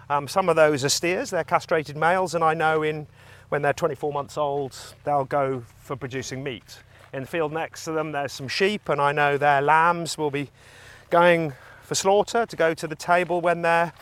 Um, 0.10 0.28
some 0.28 0.48
of 0.48 0.56
those 0.56 0.86
are 0.86 0.90
steers, 0.90 1.30
they're 1.30 1.44
castrated 1.44 1.98
males, 1.98 2.34
and 2.34 2.44
I 2.44 2.54
know 2.54 2.82
in 2.82 3.08
when 3.50 3.62
they're 3.62 3.74
24 3.74 4.14
months 4.14 4.38
old, 4.38 4.76
they'll 5.04 5.26
go 5.26 5.64
for 5.80 5.96
producing 5.96 6.44
meat. 6.44 6.80
In 7.14 7.22
the 7.22 7.28
field 7.28 7.52
next 7.52 7.84
to 7.86 7.92
them, 7.92 8.14
there's 8.14 8.32
some 8.32 8.48
sheep, 8.48 8.90
and 8.90 9.02
I 9.02 9.12
know 9.12 9.38
their 9.38 9.62
lambs 9.62 10.18
will 10.18 10.32
be 10.32 10.50
going 11.10 11.54
for 11.84 11.96
slaughter 11.96 12.46
to 12.46 12.56
go 12.56 12.74
to 12.74 12.88
the 12.88 12.96
table 12.96 13.42
when 13.42 13.62
they're, 13.62 13.94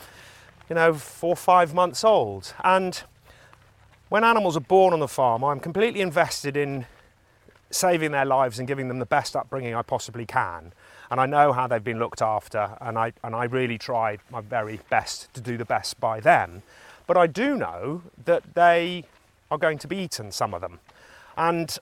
you 0.68 0.74
know, 0.74 0.94
four 0.94 1.30
or 1.30 1.36
five 1.36 1.74
months 1.74 2.04
old. 2.04 2.54
And 2.64 3.02
when 4.08 4.24
animals 4.24 4.56
are 4.56 4.60
born 4.60 4.92
on 4.92 5.00
the 5.00 5.08
farm, 5.08 5.44
I'm 5.44 5.60
completely 5.60 6.00
invested 6.00 6.56
in 6.56 6.86
saving 7.70 8.12
their 8.12 8.24
lives 8.24 8.58
and 8.58 8.68
giving 8.68 8.88
them 8.88 8.98
the 8.98 9.06
best 9.06 9.34
upbringing 9.34 9.74
I 9.74 9.82
possibly 9.82 10.26
can. 10.26 10.72
And 11.10 11.20
I 11.20 11.26
know 11.26 11.52
how 11.52 11.66
they've 11.66 11.82
been 11.82 11.98
looked 11.98 12.22
after, 12.22 12.76
and 12.80 12.98
I, 12.98 13.12
and 13.22 13.34
I 13.34 13.44
really 13.44 13.78
tried 13.78 14.20
my 14.30 14.40
very 14.40 14.80
best 14.88 15.32
to 15.34 15.40
do 15.40 15.56
the 15.56 15.64
best 15.64 16.00
by 16.00 16.20
them. 16.20 16.62
But 17.06 17.16
I 17.16 17.26
do 17.26 17.56
know 17.56 18.02
that 18.24 18.54
they 18.54 19.04
are 19.50 19.58
going 19.58 19.78
to 19.78 19.88
be 19.88 19.96
eaten, 19.96 20.32
some 20.32 20.54
of 20.54 20.60
them. 20.60 20.78
And 21.36 21.78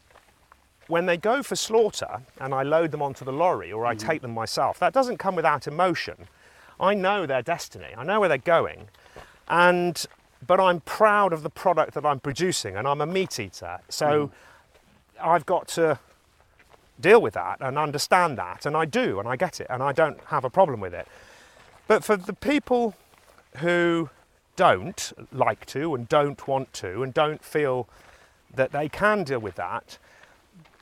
when 0.90 1.06
they 1.06 1.16
go 1.16 1.42
for 1.42 1.56
slaughter 1.56 2.20
and 2.38 2.52
I 2.52 2.62
load 2.62 2.90
them 2.90 3.00
onto 3.00 3.24
the 3.24 3.32
lorry 3.32 3.72
or 3.72 3.86
I 3.86 3.94
mm. 3.94 3.98
take 3.98 4.22
them 4.22 4.34
myself, 4.34 4.78
that 4.80 4.92
doesn't 4.92 5.18
come 5.18 5.36
without 5.36 5.66
emotion. 5.66 6.28
I 6.78 6.94
know 6.94 7.26
their 7.26 7.42
destiny, 7.42 7.94
I 7.96 8.04
know 8.04 8.20
where 8.20 8.28
they're 8.28 8.38
going, 8.38 8.88
and 9.48 10.04
but 10.46 10.58
I'm 10.58 10.80
proud 10.80 11.32
of 11.32 11.42
the 11.42 11.50
product 11.50 11.92
that 11.94 12.06
I'm 12.06 12.18
producing, 12.18 12.74
and 12.74 12.88
I'm 12.88 13.02
a 13.02 13.06
meat 13.06 13.38
eater, 13.38 13.80
so 13.90 14.28
mm. 14.28 14.30
I've 15.22 15.44
got 15.44 15.68
to 15.68 15.98
deal 16.98 17.20
with 17.20 17.34
that 17.34 17.58
and 17.60 17.78
understand 17.78 18.38
that, 18.38 18.64
and 18.64 18.76
I 18.76 18.86
do, 18.86 19.18
and 19.18 19.28
I 19.28 19.36
get 19.36 19.60
it, 19.60 19.66
and 19.68 19.82
I 19.82 19.92
don't 19.92 20.18
have 20.26 20.44
a 20.44 20.50
problem 20.50 20.80
with 20.80 20.94
it. 20.94 21.06
But 21.86 22.04
for 22.04 22.16
the 22.16 22.32
people 22.32 22.94
who 23.56 24.08
don't 24.56 25.12
like 25.32 25.66
to 25.66 25.94
and 25.94 26.08
don't 26.08 26.46
want 26.46 26.72
to 26.74 27.02
and 27.02 27.12
don't 27.12 27.44
feel 27.44 27.88
that 28.54 28.72
they 28.72 28.88
can 28.88 29.24
deal 29.24 29.40
with 29.40 29.56
that, 29.56 29.98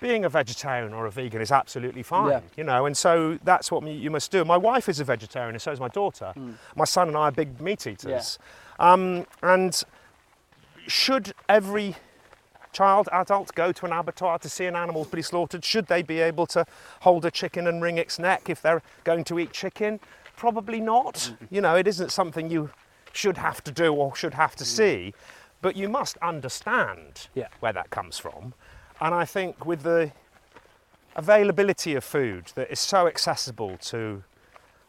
being 0.00 0.24
a 0.24 0.28
vegetarian 0.28 0.92
or 0.92 1.06
a 1.06 1.10
vegan 1.10 1.40
is 1.40 1.50
absolutely 1.50 2.02
fine, 2.02 2.30
Yeah. 2.30 2.40
you 2.56 2.64
know, 2.64 2.86
and 2.86 2.96
so 2.96 3.38
that's 3.42 3.70
what 3.70 3.84
you 3.84 4.10
must 4.10 4.30
do. 4.30 4.44
My 4.44 4.56
wife 4.56 4.88
is 4.88 5.00
a 5.00 5.04
vegetarian, 5.04 5.54
and 5.54 5.62
so 5.62 5.72
is 5.72 5.80
my 5.80 5.88
daughter. 5.88 6.32
Hmm. 6.34 6.52
My 6.76 6.84
son 6.84 7.08
and 7.08 7.16
I 7.16 7.22
are 7.28 7.32
big 7.32 7.60
meat 7.60 7.86
eaters. 7.86 8.38
Um, 8.78 9.26
and 9.42 9.82
should 10.86 11.34
every 11.48 11.96
child, 12.72 13.08
adult 13.12 13.54
go 13.54 13.72
to 13.72 13.86
an 13.86 13.92
abattoir 13.92 14.38
to 14.38 14.48
see 14.48 14.66
an 14.66 14.76
animal 14.76 15.04
be 15.04 15.22
slaughtered? 15.22 15.64
Should 15.64 15.86
they 15.86 16.02
be 16.02 16.20
able 16.20 16.46
to 16.48 16.64
hold 17.00 17.24
a 17.24 17.30
chicken 17.30 17.66
and 17.66 17.82
wring 17.82 17.98
its 17.98 18.18
neck 18.18 18.48
if 18.48 18.62
they're 18.62 18.82
going 19.04 19.24
to 19.24 19.38
eat 19.38 19.52
chicken? 19.52 20.00
Probably 20.36 20.80
not. 20.80 21.14
Mm-hmm. 21.14 21.54
You 21.54 21.60
know, 21.60 21.76
it 21.76 21.88
isn't 21.88 22.12
something 22.12 22.50
you 22.50 22.70
should 23.12 23.36
have 23.36 23.64
to 23.64 23.72
do 23.72 23.92
or 23.92 24.14
should 24.14 24.34
have 24.34 24.54
to 24.56 24.64
mm. 24.64 24.66
see, 24.66 25.14
but 25.60 25.76
you 25.76 25.88
must 25.88 26.16
understand 26.18 27.28
Yeah. 27.34 27.48
where 27.58 27.72
that 27.72 27.90
comes 27.90 28.18
from. 28.18 28.54
And 29.00 29.14
I 29.14 29.24
think 29.24 29.64
with 29.64 29.82
the 29.82 30.12
availability 31.14 31.94
of 31.94 32.04
food 32.04 32.52
that 32.54 32.70
is 32.70 32.80
so 32.80 33.06
accessible 33.06 33.76
to 33.78 34.22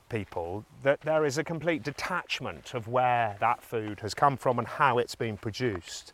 people 0.09 0.65
that 0.83 1.01
there 1.01 1.25
is 1.25 1.37
a 1.37 1.43
complete 1.43 1.83
detachment 1.83 2.73
of 2.73 2.87
where 2.87 3.37
that 3.39 3.63
food 3.63 3.99
has 3.99 4.13
come 4.13 4.35
from 4.37 4.57
and 4.59 4.67
how 4.67 4.97
it's 4.97 5.15
been 5.15 5.37
produced. 5.37 6.13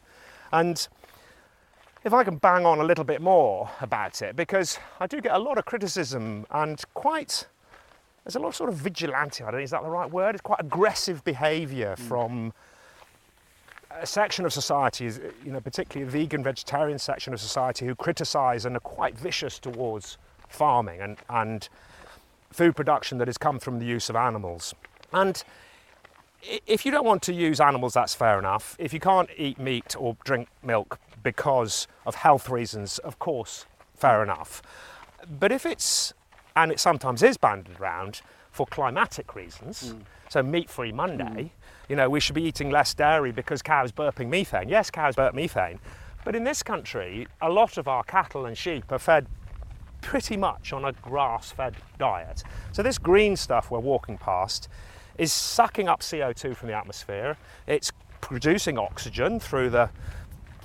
And 0.52 0.88
if 2.04 2.14
I 2.14 2.24
can 2.24 2.38
bang 2.38 2.66
on 2.66 2.80
a 2.80 2.84
little 2.84 3.04
bit 3.04 3.22
more 3.22 3.70
about 3.82 4.22
it, 4.22 4.36
because 4.36 4.78
I 5.00 5.08
do 5.08 5.22
get 5.22 5.34
a 5.34 5.40
lot 5.40 5.58
of 5.58 5.66
criticism 5.66 6.46
and 6.52 6.84
quite, 6.94 7.48
there's 8.24 8.36
a 8.36 8.40
lot 8.40 8.50
of 8.50 8.56
sort 8.56 8.70
of 8.70 8.76
vigilante, 8.76 9.44
I 9.44 9.52
don't 9.52 9.60
know, 9.60 9.64
is 9.64 9.72
that 9.72 9.84
the 9.84 9.90
right 9.90 10.12
word? 10.12 10.36
It's 10.36 10.42
quite 10.42 10.60
aggressive 10.60 11.24
behaviour 11.24 11.96
mm. 11.98 12.00
from 12.00 12.54
a 14.00 14.06
section 14.06 14.46
of 14.46 14.54
society, 14.54 15.06
you 15.44 15.52
know, 15.52 15.62
particularly 15.62 16.08
a 16.08 16.12
vegan, 16.12 16.44
vegetarian 16.44 17.00
section 17.00 17.34
of 17.34 17.40
society 17.40 17.86
who 17.86 17.96
criticise 17.96 18.66
and 18.66 18.76
are 18.76 18.82
quite 18.82 19.18
vicious 19.18 19.60
towards 19.60 20.18
farming 20.50 21.02
and, 21.02 21.18
and 21.30 21.70
food 22.52 22.76
production 22.76 23.18
that 23.18 23.28
has 23.28 23.38
come 23.38 23.60
from 23.60 23.80
the 23.80 23.86
use 23.86 24.10
of 24.10 24.16
animals. 24.16 24.74
And 25.14 25.44
if 26.68 26.86
you 26.86 26.92
don't 26.92 27.06
want 27.06 27.22
to 27.24 27.34
use 27.34 27.60
animals, 27.60 27.94
that's 27.94 28.14
fair 28.14 28.38
enough. 28.40 28.76
If 28.80 28.94
you 28.94 29.00
can't 29.00 29.30
eat 29.38 29.60
meat 29.60 29.96
or 29.98 30.18
drink 30.24 30.50
milk 30.64 31.00
because 31.24 31.88
of 32.06 32.16
health 32.16 32.50
reasons, 32.50 33.00
of 33.00 33.20
course, 33.20 33.66
fair 33.96 34.22
enough. 34.22 34.62
But 35.40 35.52
if 35.52 35.66
it's, 35.66 36.14
and 36.56 36.72
it 36.72 36.80
sometimes 36.80 37.24
is 37.24 37.38
banded 37.38 37.80
around 37.80 38.22
for 38.52 38.66
climatic 38.66 39.36
reasons, 39.36 39.94
mm. 39.94 40.02
so 40.30 40.44
meat 40.44 40.70
free 40.70 40.92
Monday, 40.92 41.24
mm. 41.24 41.50
You 41.90 41.96
know, 41.96 42.10
we 42.10 42.20
should 42.20 42.36
be 42.36 42.44
eating 42.44 42.70
less 42.70 42.94
dairy 42.94 43.32
because 43.32 43.62
cows 43.62 43.92
burping 43.92 44.30
methane. 44.30 44.70
Yes, 44.70 44.90
cows 44.90 45.16
burp 45.16 45.34
methane. 45.34 45.80
But 46.24 46.36
in 46.36 46.44
this 46.44 46.64
country, 46.64 47.28
a 47.42 47.50
lot 47.50 47.78
of 47.78 47.88
our 47.88 48.04
cattle 48.04 48.46
and 48.46 48.58
sheep 48.58 48.92
are 48.92 49.00
fed 49.00 49.28
pretty 50.02 50.38
much 50.38 50.74
on 50.74 50.86
a 50.86 50.92
grass 50.92 51.52
fed 51.52 51.76
diet. 51.98 52.44
So, 52.72 52.84
this 52.84 52.98
green 52.98 53.36
stuff 53.36 53.72
we're 53.72 53.80
walking 53.80 54.18
past 54.18 54.70
is 55.18 55.32
sucking 55.32 55.88
up 55.88 56.02
CO2 56.02 56.56
from 56.56 56.68
the 56.68 56.76
atmosphere, 56.76 57.38
it's 57.68 57.92
producing 58.22 58.78
oxygen 58.78 59.40
through 59.40 59.70
the 59.70 59.90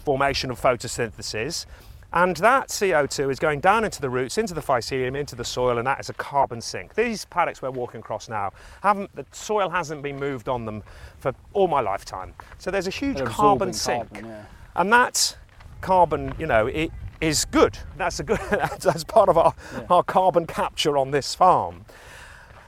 formation 0.05 0.51
of 0.51 0.61
photosynthesis. 0.61 1.67
And 2.13 2.37
that 2.39 2.69
CO2 2.69 3.31
is 3.31 3.39
going 3.39 3.61
down 3.61 3.85
into 3.85 4.01
the 4.01 4.11
roots, 4.11 4.37
into 4.37 4.53
the 4.53 4.61
mycelium, 4.61 5.17
into 5.17 5.37
the 5.37 5.45
soil, 5.45 5.79
and 5.79 5.87
that 5.87 6.01
is 6.01 6.09
a 6.09 6.15
carbon 6.15 6.61
sink. 6.61 6.95
These 6.95 7.25
paddocks 7.27 7.63
we're 7.63 7.71
walking 7.71 8.01
across 8.01 8.29
now, 8.29 8.53
haven't, 8.83 9.15
the 9.15 9.25
soil 9.31 9.69
hasn't 9.69 10.03
been 10.03 10.19
moved 10.19 10.49
on 10.49 10.65
them 10.65 10.83
for 11.19 11.33
all 11.53 11.69
my 11.69 11.81
lifetime. 11.81 12.35
So 12.59 12.71
there's 12.71 12.89
a 12.89 12.91
huge 12.91 13.19
They're 13.19 13.27
carbon 13.27 13.73
sink. 13.73 14.13
Carbon, 14.13 14.25
yeah. 14.29 14.45
And 14.75 14.93
that 14.93 15.37
carbon, 15.83 16.35
you 16.37 16.47
know, 16.47 16.67
it 16.67 16.91
is 17.21 17.45
good. 17.45 17.79
That's 17.97 18.19
a 18.19 18.25
good. 18.25 18.41
that's 18.51 19.05
part 19.05 19.29
of 19.29 19.39
our, 19.39 19.55
yeah. 19.73 19.87
our 19.89 20.03
carbon 20.03 20.47
capture 20.47 20.99
on 20.99 21.13
this 21.13 21.35
farm. 21.35 21.85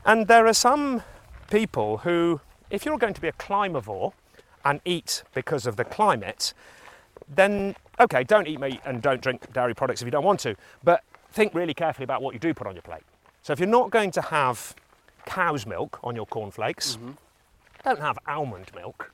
And 0.05 0.29
there 0.29 0.47
are 0.47 0.55
some 0.55 1.03
people 1.51 1.99
who, 1.99 2.41
if 2.71 2.85
you're 2.85 2.99
going 2.99 3.15
to 3.15 3.21
be 3.21 3.29
a 3.29 3.33
climivore 3.33 4.13
and 4.65 4.81
eat 4.85 5.25
because 5.35 5.67
of 5.67 5.77
the 5.77 5.85
climate, 5.85 6.55
then 7.29 7.75
okay, 8.03 8.25
don't 8.25 8.47
eat 8.47 8.61
meat 8.61 8.81
and 8.85 9.01
don't 9.01 9.21
drink 9.21 9.53
dairy 9.53 9.75
products 9.75 10.03
if 10.03 10.07
you 10.07 10.11
don't 10.11 10.25
want 10.25 10.41
to, 10.41 10.55
but 10.83 11.03
think 11.33 11.55
really 11.55 11.75
carefully 11.75 12.05
about 12.05 12.23
what 12.23 12.35
you 12.35 12.41
do 12.41 12.53
put 12.53 12.67
on 12.67 12.75
your 12.75 12.83
plate. 12.83 13.03
So 13.43 13.53
if 13.53 13.59
you're 13.59 13.69
not 13.69 13.91
going 13.91 14.11
to 14.13 14.23
have 14.23 14.75
cow's 15.25 15.67
milk 15.67 15.99
on 16.03 16.15
your 16.15 16.27
cornflakes, 16.27 16.97
mm-hmm. 16.97 17.13
don't 17.85 18.01
have 18.01 18.19
almond 18.27 18.71
milk, 18.75 19.13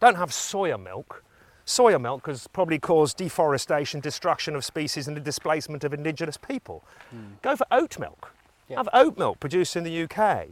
don't 0.00 0.16
have 0.16 0.30
soya 0.30 0.82
milk. 0.82 1.22
Soya 1.66 2.00
milk 2.00 2.28
has 2.28 2.46
probably 2.46 2.78
caused 2.78 3.16
deforestation, 3.16 3.98
destruction 3.98 4.54
of 4.54 4.64
species, 4.64 5.08
and 5.08 5.16
the 5.16 5.20
displacement 5.20 5.82
of 5.82 5.92
indigenous 5.92 6.36
people. 6.36 6.84
Mm. 7.12 7.42
Go 7.42 7.56
for 7.56 7.66
oat 7.72 7.98
milk. 7.98 8.32
Yeah. 8.68 8.76
Have 8.76 8.88
oat 8.92 9.18
milk 9.18 9.40
produced 9.40 9.74
in 9.74 9.82
the 9.82 10.04
UK. 10.04 10.46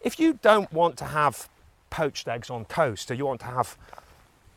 If 0.00 0.18
you 0.18 0.38
don't 0.40 0.72
want 0.72 0.96
to 0.98 1.04
have 1.04 1.50
poached 1.90 2.28
eggs 2.28 2.48
on 2.48 2.64
toast 2.64 3.10
or 3.10 3.14
you 3.14 3.26
want 3.26 3.40
to 3.40 3.46
have 3.46 3.76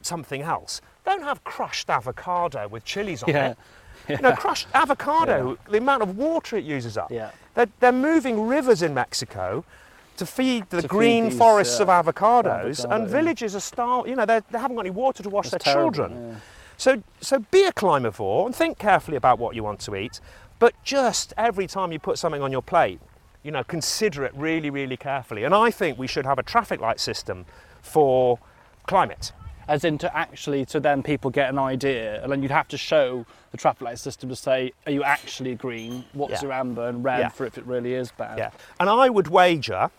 something 0.02 0.42
else, 0.42 0.80
don't 1.08 1.24
have 1.24 1.44
crushed 1.44 1.90
avocado 1.90 2.68
with 2.68 2.84
chilies 2.84 3.24
on 3.24 3.30
yeah. 3.30 3.50
it. 3.52 3.58
Yeah. 4.08 4.16
You 4.18 4.22
know, 4.22 4.36
crushed 4.36 4.68
avocado, 4.74 5.50
yeah. 5.50 5.72
the 5.72 5.80
amount 5.80 6.02
of 6.02 6.18
water 6.18 6.56
it 6.56 6.64
uses 6.64 6.98
up. 6.98 7.12
Yeah. 7.12 7.32
They're, 7.56 7.68
they're 7.82 7.92
moving 7.92 8.48
rivers 8.48 8.82
in 8.82 8.94
Mexico 8.94 9.66
to 10.16 10.26
feed 10.26 10.70
the 10.70 10.84
to 10.84 10.88
green 10.88 11.26
feed 11.26 11.32
these, 11.34 11.38
forests 11.38 11.80
uh, 11.82 11.84
of 11.84 11.90
avocados, 11.90 12.86
avocado, 12.86 12.96
and 12.96 13.10
villages 13.10 13.54
are 13.54 13.60
starving. 13.60 14.12
You 14.12 14.16
know, 14.16 14.26
they 14.26 14.40
haven't 14.54 14.78
got 14.78 14.86
any 14.86 14.92
water 14.92 15.24
to 15.24 15.30
wash 15.30 15.50
That's 15.50 15.66
their 15.66 15.74
terrible, 15.74 15.92
children. 15.92 16.42
So, 16.78 17.04
so 17.20 17.40
be 17.52 17.64
a 17.64 17.74
climivore 17.74 18.46
and 18.46 18.56
think 18.56 18.78
carefully 18.78 19.18
about 19.18 19.40
what 19.40 19.56
you 19.56 19.64
want 19.64 19.82
to 19.82 19.96
eat. 19.98 20.22
But 20.58 20.74
just 20.86 21.34
every 21.36 21.68
time 21.68 21.92
you 21.92 22.00
put 22.00 22.18
something 22.18 22.42
on 22.42 22.52
your 22.52 22.62
plate, 22.62 23.02
you 23.44 23.52
know, 23.52 23.64
consider 23.66 24.24
it 24.24 24.34
really, 24.36 24.70
really 24.70 24.96
carefully. 24.96 25.44
And 25.44 25.54
I 25.54 25.70
think 25.70 25.98
we 25.98 26.08
should 26.08 26.26
have 26.26 26.40
a 26.40 26.44
traffic 26.44 26.80
light 26.80 27.02
system 27.02 27.46
for 27.82 28.40
climate. 28.86 29.34
As 29.68 29.84
in 29.84 29.98
to 30.00 30.18
actually, 30.18 30.66
to 30.68 30.80
then 30.80 31.04
people 31.04 31.30
get 31.30 31.50
an 31.50 31.60
idea, 31.60 32.22
and 32.24 32.32
then 32.32 32.42
you'd 32.42 32.52
have 32.52 32.68
to 32.70 32.78
show 32.78 33.26
the 33.52 33.58
traffic 33.58 33.82
light 33.82 34.00
system 34.00 34.30
to 34.30 34.36
say, 34.36 34.72
are 34.86 34.92
you 34.92 35.04
actually 35.04 35.56
green? 35.56 36.06
What's 36.14 36.34
yeah. 36.34 36.42
your 36.44 36.52
amber 36.54 36.88
and 36.88 37.04
red 37.04 37.20
yeah. 37.20 37.30
for 37.30 37.46
if 37.46 37.58
it 37.58 37.66
really 37.66 37.94
is 37.94 38.12
bad? 38.12 38.38
Yeah. 38.38 38.52
And 38.80 38.90
I 38.90 39.10
would 39.10 39.28
wager 39.28 39.90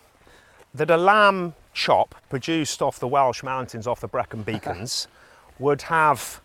that 0.73 0.89
a 0.89 0.97
lamb 0.97 1.53
chop 1.73 2.15
produced 2.29 2.81
off 2.81 2.99
the 2.99 3.07
Welsh 3.07 3.43
mountains 3.43 3.87
off 3.87 4.01
the 4.01 4.07
Brecon 4.07 4.43
Beacons 4.43 5.07
would 5.59 5.83
have 5.83 6.41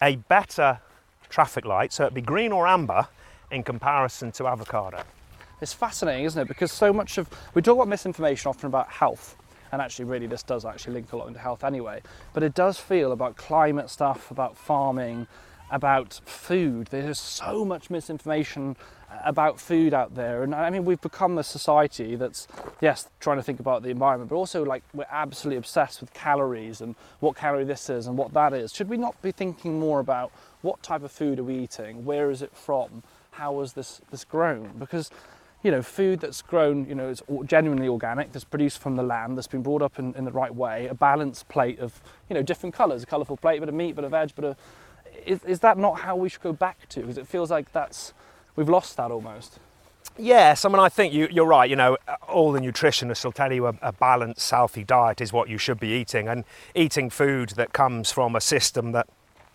a 0.00 0.16
better 0.16 0.80
traffic 1.28 1.64
light, 1.64 1.92
so 1.92 2.04
it'd 2.04 2.14
be 2.14 2.20
green 2.20 2.52
or 2.52 2.66
amber 2.66 3.06
in 3.50 3.62
comparison 3.62 4.32
to 4.32 4.46
avocado. 4.46 5.02
It's 5.60 5.72
fascinating, 5.72 6.24
isn't 6.24 6.42
it? 6.42 6.48
Because 6.48 6.72
so 6.72 6.92
much 6.92 7.18
of 7.18 7.28
we 7.54 7.62
talk 7.62 7.76
about 7.76 7.88
misinformation 7.88 8.48
often 8.48 8.66
about 8.66 8.88
health, 8.88 9.36
and 9.72 9.80
actually, 9.80 10.04
really, 10.04 10.26
this 10.26 10.42
does 10.42 10.66
actually 10.66 10.92
link 10.92 11.12
a 11.12 11.16
lot 11.16 11.28
into 11.28 11.40
health 11.40 11.64
anyway. 11.64 12.02
But 12.34 12.42
it 12.42 12.54
does 12.54 12.78
feel 12.78 13.10
about 13.10 13.36
climate 13.36 13.88
stuff, 13.88 14.30
about 14.30 14.56
farming, 14.56 15.26
about 15.70 16.20
food. 16.26 16.88
There's 16.88 17.18
so 17.18 17.64
much 17.64 17.88
misinformation 17.88 18.76
uh, 19.10 19.20
about 19.24 19.58
food 19.58 19.94
out 19.94 20.14
there, 20.14 20.42
and 20.42 20.54
I 20.54 20.68
mean, 20.68 20.84
we've 20.84 21.00
become 21.00 21.38
a 21.38 21.42
society 21.42 22.14
that's 22.14 22.46
yes, 22.82 23.08
trying 23.18 23.38
to 23.38 23.42
think 23.42 23.60
about 23.60 23.82
the 23.82 23.88
environment, 23.88 24.28
but 24.28 24.36
also 24.36 24.62
like 24.62 24.82
we're 24.92 25.06
absolutely 25.10 25.56
obsessed 25.56 26.02
with 26.02 26.12
calories 26.12 26.82
and 26.82 26.94
what 27.20 27.34
calorie 27.34 27.64
this 27.64 27.88
is 27.88 28.06
and 28.06 28.18
what 28.18 28.34
that 28.34 28.52
is. 28.52 28.74
Should 28.74 28.90
we 28.90 28.98
not 28.98 29.20
be 29.22 29.32
thinking 29.32 29.80
more 29.80 30.00
about 30.00 30.30
what 30.60 30.82
type 30.82 31.02
of 31.02 31.10
food 31.10 31.38
are 31.38 31.44
we 31.44 31.56
eating? 31.56 32.04
Where 32.04 32.30
is 32.30 32.42
it 32.42 32.54
from? 32.54 33.02
How 33.30 33.52
was 33.52 33.72
this 33.72 34.02
this 34.10 34.24
grown? 34.24 34.72
Because 34.78 35.10
you 35.62 35.70
know, 35.70 35.82
food 35.82 36.20
that's 36.20 36.42
grown, 36.42 36.86
you 36.86 36.94
know, 36.94 37.08
it's 37.08 37.22
genuinely 37.46 37.88
organic, 37.88 38.32
that's 38.32 38.44
produced 38.44 38.78
from 38.78 38.96
the 38.96 39.02
land, 39.02 39.36
that's 39.36 39.46
been 39.46 39.62
brought 39.62 39.82
up 39.82 39.98
in, 39.98 40.14
in 40.14 40.24
the 40.24 40.32
right 40.32 40.54
way, 40.54 40.88
a 40.88 40.94
balanced 40.94 41.48
plate 41.48 41.78
of, 41.78 42.00
you 42.28 42.34
know, 42.34 42.42
different 42.42 42.74
colours, 42.74 43.02
a 43.02 43.06
colourful 43.06 43.36
plate, 43.36 43.60
bit 43.60 43.68
of 43.68 43.74
meat, 43.74 43.94
bit 43.94 44.04
of 44.04 44.10
veg, 44.10 44.32
but 44.34 44.56
is, 45.24 45.42
is 45.44 45.60
that 45.60 45.78
not 45.78 46.00
how 46.00 46.16
we 46.16 46.28
should 46.28 46.42
go 46.42 46.52
back 46.52 46.88
to? 46.88 47.00
Because 47.00 47.18
it 47.18 47.26
feels 47.26 47.50
like 47.50 47.72
that's, 47.72 48.12
we've 48.56 48.68
lost 48.68 48.96
that 48.96 49.10
almost. 49.10 49.58
Yes, 50.18 50.64
I 50.64 50.68
mean, 50.68 50.78
I 50.78 50.88
think 50.88 51.14
you, 51.14 51.28
are 51.42 51.46
right. 51.46 51.70
You 51.70 51.76
know, 51.76 51.96
all 52.28 52.52
the 52.52 52.60
nutritionists 52.60 53.24
will 53.24 53.32
tell 53.32 53.52
you 53.52 53.66
a, 53.66 53.74
a, 53.80 53.92
balanced, 53.92 54.50
healthy 54.50 54.84
diet 54.84 55.20
is 55.20 55.32
what 55.32 55.48
you 55.48 55.56
should 55.56 55.80
be 55.80 55.88
eating, 55.88 56.28
and 56.28 56.44
eating 56.74 57.08
food 57.08 57.50
that 57.50 57.72
comes 57.72 58.12
from 58.12 58.36
a 58.36 58.40
system 58.40 58.92
that 58.92 59.08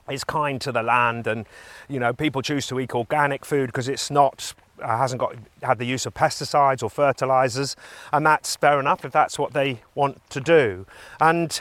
is 0.10 0.24
kind 0.24 0.60
to 0.62 0.72
the 0.72 0.82
land. 0.82 1.28
And 1.28 1.46
you 1.88 2.00
know, 2.00 2.12
people 2.12 2.42
choose 2.42 2.66
to 2.68 2.80
eat 2.80 2.96
organic 2.96 3.46
food 3.46 3.68
because 3.68 3.88
it's 3.88 4.10
not 4.10 4.56
hasn't 4.82 5.20
got 5.20 5.36
had 5.64 5.80
the 5.80 5.86
use 5.86 6.06
of 6.06 6.14
pesticides 6.14 6.84
or 6.84 6.90
fertilizers, 6.90 7.76
and 8.14 8.26
that's 8.26 8.56
fair 8.56 8.80
enough 8.80 9.06
if 9.06 9.12
that's 9.12 9.40
what 9.40 9.54
they 9.54 9.82
want 9.96 10.28
to 10.30 10.40
do. 10.42 10.86
And 11.20 11.60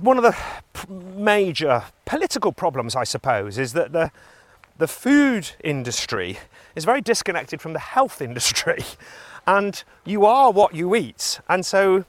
one 0.00 0.18
of 0.18 0.22
the 0.22 0.36
major 0.90 1.84
political 2.04 2.52
problems, 2.52 2.94
I 2.94 3.04
suppose, 3.04 3.58
is 3.58 3.72
that 3.74 3.92
the 3.92 4.10
the 4.78 4.88
food 4.88 5.50
industry 5.64 6.38
is 6.76 6.84
very 6.84 7.00
disconnected 7.00 7.60
from 7.60 7.72
the 7.72 7.80
health 7.80 8.22
industry, 8.22 8.84
and 9.46 9.82
you 10.04 10.24
are 10.24 10.50
what 10.50 10.74
you 10.74 10.94
eat, 10.94 11.40
and 11.48 11.64
so. 11.64 12.04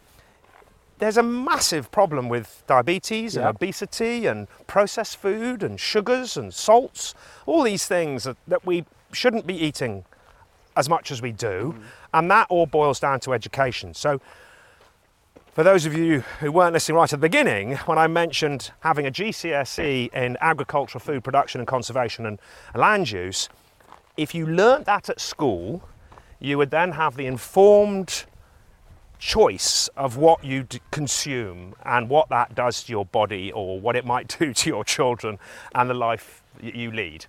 There's 0.99 1.15
a 1.15 1.23
massive 1.23 1.91
problem 1.91 2.27
with 2.27 2.61
diabetes 2.67 3.37
and 3.37 3.45
obesity 3.45 4.25
and 4.25 4.49
processed 4.67 5.15
food 5.15 5.63
and 5.63 5.79
sugars 5.79 6.35
and 6.35 6.53
salts, 6.53 7.15
all 7.45 7.63
these 7.63 7.85
things 7.85 8.25
that, 8.25 8.35
that 8.49 8.65
we 8.65 8.83
shouldn't 9.13 9.47
be 9.47 9.55
eating 9.55 10.03
as 10.75 10.89
much 10.89 11.11
as 11.11 11.21
we 11.21 11.31
do, 11.31 11.75
mm. 11.77 11.83
and 12.13 12.29
that 12.31 12.47
all 12.49 12.65
boils 12.65 12.99
down 12.99 13.19
to 13.21 13.33
education. 13.33 13.93
So, 13.93 14.21
for 15.53 15.63
those 15.63 15.85
of 15.85 15.93
you 15.93 16.21
who 16.39 16.51
weren't 16.51 16.73
listening 16.73 16.95
right 16.95 17.11
at 17.11 17.19
the 17.19 17.27
beginning, 17.27 17.75
when 17.77 17.97
I 17.97 18.07
mentioned 18.07 18.71
having 18.81 19.05
a 19.07 19.11
GCSE 19.11 20.13
in 20.13 20.37
agricultural 20.39 21.01
food 21.01 21.23
production 21.23 21.59
and 21.59 21.67
conservation 21.67 22.25
and 22.25 22.39
land 22.75 23.11
use, 23.11 23.49
if 24.15 24.33
you 24.33 24.45
learnt 24.45 24.85
that 24.85 25.09
at 25.09 25.19
school, 25.19 25.81
you 26.39 26.57
would 26.57 26.71
then 26.71 26.93
have 26.93 27.17
the 27.17 27.25
informed 27.25 28.25
choice 29.17 29.89
of 29.97 30.15
what 30.15 30.43
you 30.43 30.63
d- 30.63 30.79
consume 30.91 31.75
and 31.83 32.09
what 32.09 32.29
that 32.29 32.55
does 32.55 32.83
to 32.83 32.91
your 32.91 33.05
body 33.05 33.51
or 33.51 33.79
what 33.79 33.95
it 33.95 34.05
might 34.05 34.27
do 34.39 34.53
to 34.53 34.69
your 34.69 34.83
children 34.83 35.37
and 35.75 35.89
the 35.89 35.93
life 35.93 36.41
you 36.61 36.91
lead. 36.91 37.25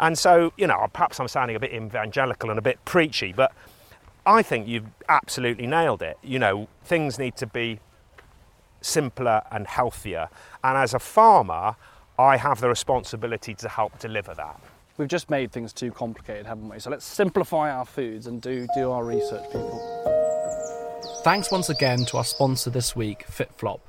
And 0.00 0.18
so, 0.18 0.52
you 0.56 0.66
know, 0.66 0.88
perhaps 0.92 1.20
I'm 1.20 1.28
sounding 1.28 1.56
a 1.56 1.60
bit 1.60 1.72
evangelical 1.72 2.48
and 2.48 2.58
a 2.58 2.62
bit 2.62 2.82
preachy, 2.86 3.32
but 3.32 3.52
I 4.24 4.42
think 4.42 4.66
you've 4.66 4.86
absolutely 5.08 5.66
nailed 5.66 6.00
it. 6.02 6.18
You 6.22 6.38
know, 6.38 6.68
things 6.82 7.18
need 7.18 7.36
to 7.36 7.46
be 7.46 7.80
simpler 8.80 9.42
and 9.52 9.66
healthier. 9.66 10.30
And 10.64 10.78
as 10.78 10.94
a 10.94 10.98
farmer, 10.98 11.76
I 12.18 12.38
have 12.38 12.62
the 12.62 12.68
responsibility 12.68 13.54
to 13.56 13.68
help 13.68 13.98
deliver 13.98 14.32
that. 14.34 14.58
We've 14.96 15.08
just 15.08 15.30
made 15.30 15.52
things 15.52 15.72
too 15.72 15.92
complicated, 15.92 16.46
haven't 16.46 16.68
we? 16.68 16.78
So 16.78 16.90
let's 16.90 17.04
simplify 17.04 17.70
our 17.70 17.84
foods 17.84 18.26
and 18.26 18.40
do, 18.40 18.66
do 18.74 18.90
our 18.90 19.04
research, 19.04 19.44
people. 19.44 19.80
Thanks 21.24 21.50
once 21.50 21.68
again 21.68 22.06
to 22.06 22.16
our 22.16 22.24
sponsor 22.24 22.70
this 22.70 22.96
week, 22.96 23.26
FitFlop. 23.26 23.80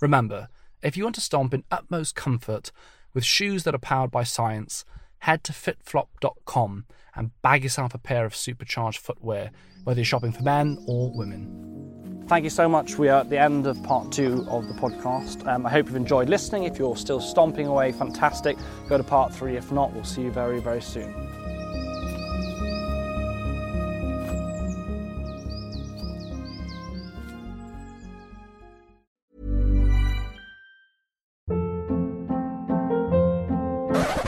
Remember, 0.00 0.48
if 0.82 0.96
you 0.96 1.02
want 1.02 1.16
to 1.16 1.20
stomp 1.20 1.52
in 1.52 1.64
utmost 1.72 2.14
comfort 2.14 2.70
with 3.12 3.24
shoes 3.24 3.64
that 3.64 3.74
are 3.74 3.78
powered 3.78 4.12
by 4.12 4.22
science, 4.22 4.84
head 5.20 5.44
to 5.44 5.52
fitflop.com 5.52 6.86
and 7.14 7.30
bag 7.42 7.62
yourself 7.62 7.94
a 7.94 7.98
pair 7.98 8.24
of 8.24 8.34
supercharged 8.34 9.00
footwear, 9.00 9.50
whether 9.84 10.00
you're 10.00 10.04
shopping 10.04 10.32
for 10.32 10.42
men 10.42 10.78
or 10.86 11.10
women. 11.16 12.24
Thank 12.28 12.44
you 12.44 12.50
so 12.50 12.68
much. 12.68 12.98
We 12.98 13.08
are 13.08 13.20
at 13.20 13.30
the 13.30 13.38
end 13.38 13.66
of 13.66 13.82
part 13.82 14.12
two 14.12 14.46
of 14.50 14.68
the 14.68 14.74
podcast. 14.74 15.46
Um, 15.46 15.64
I 15.64 15.70
hope 15.70 15.86
you've 15.86 15.96
enjoyed 15.96 16.28
listening. 16.28 16.64
If 16.64 16.78
you're 16.78 16.96
still 16.96 17.20
stomping 17.20 17.66
away, 17.66 17.90
fantastic. 17.90 18.58
Go 18.88 18.98
to 18.98 19.02
part 19.02 19.34
three. 19.34 19.56
If 19.56 19.72
not, 19.72 19.94
we'll 19.94 20.04
see 20.04 20.22
you 20.22 20.30
very, 20.30 20.60
very 20.60 20.82
soon. 20.82 21.14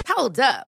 Hold 0.06 0.40
up. 0.40 0.69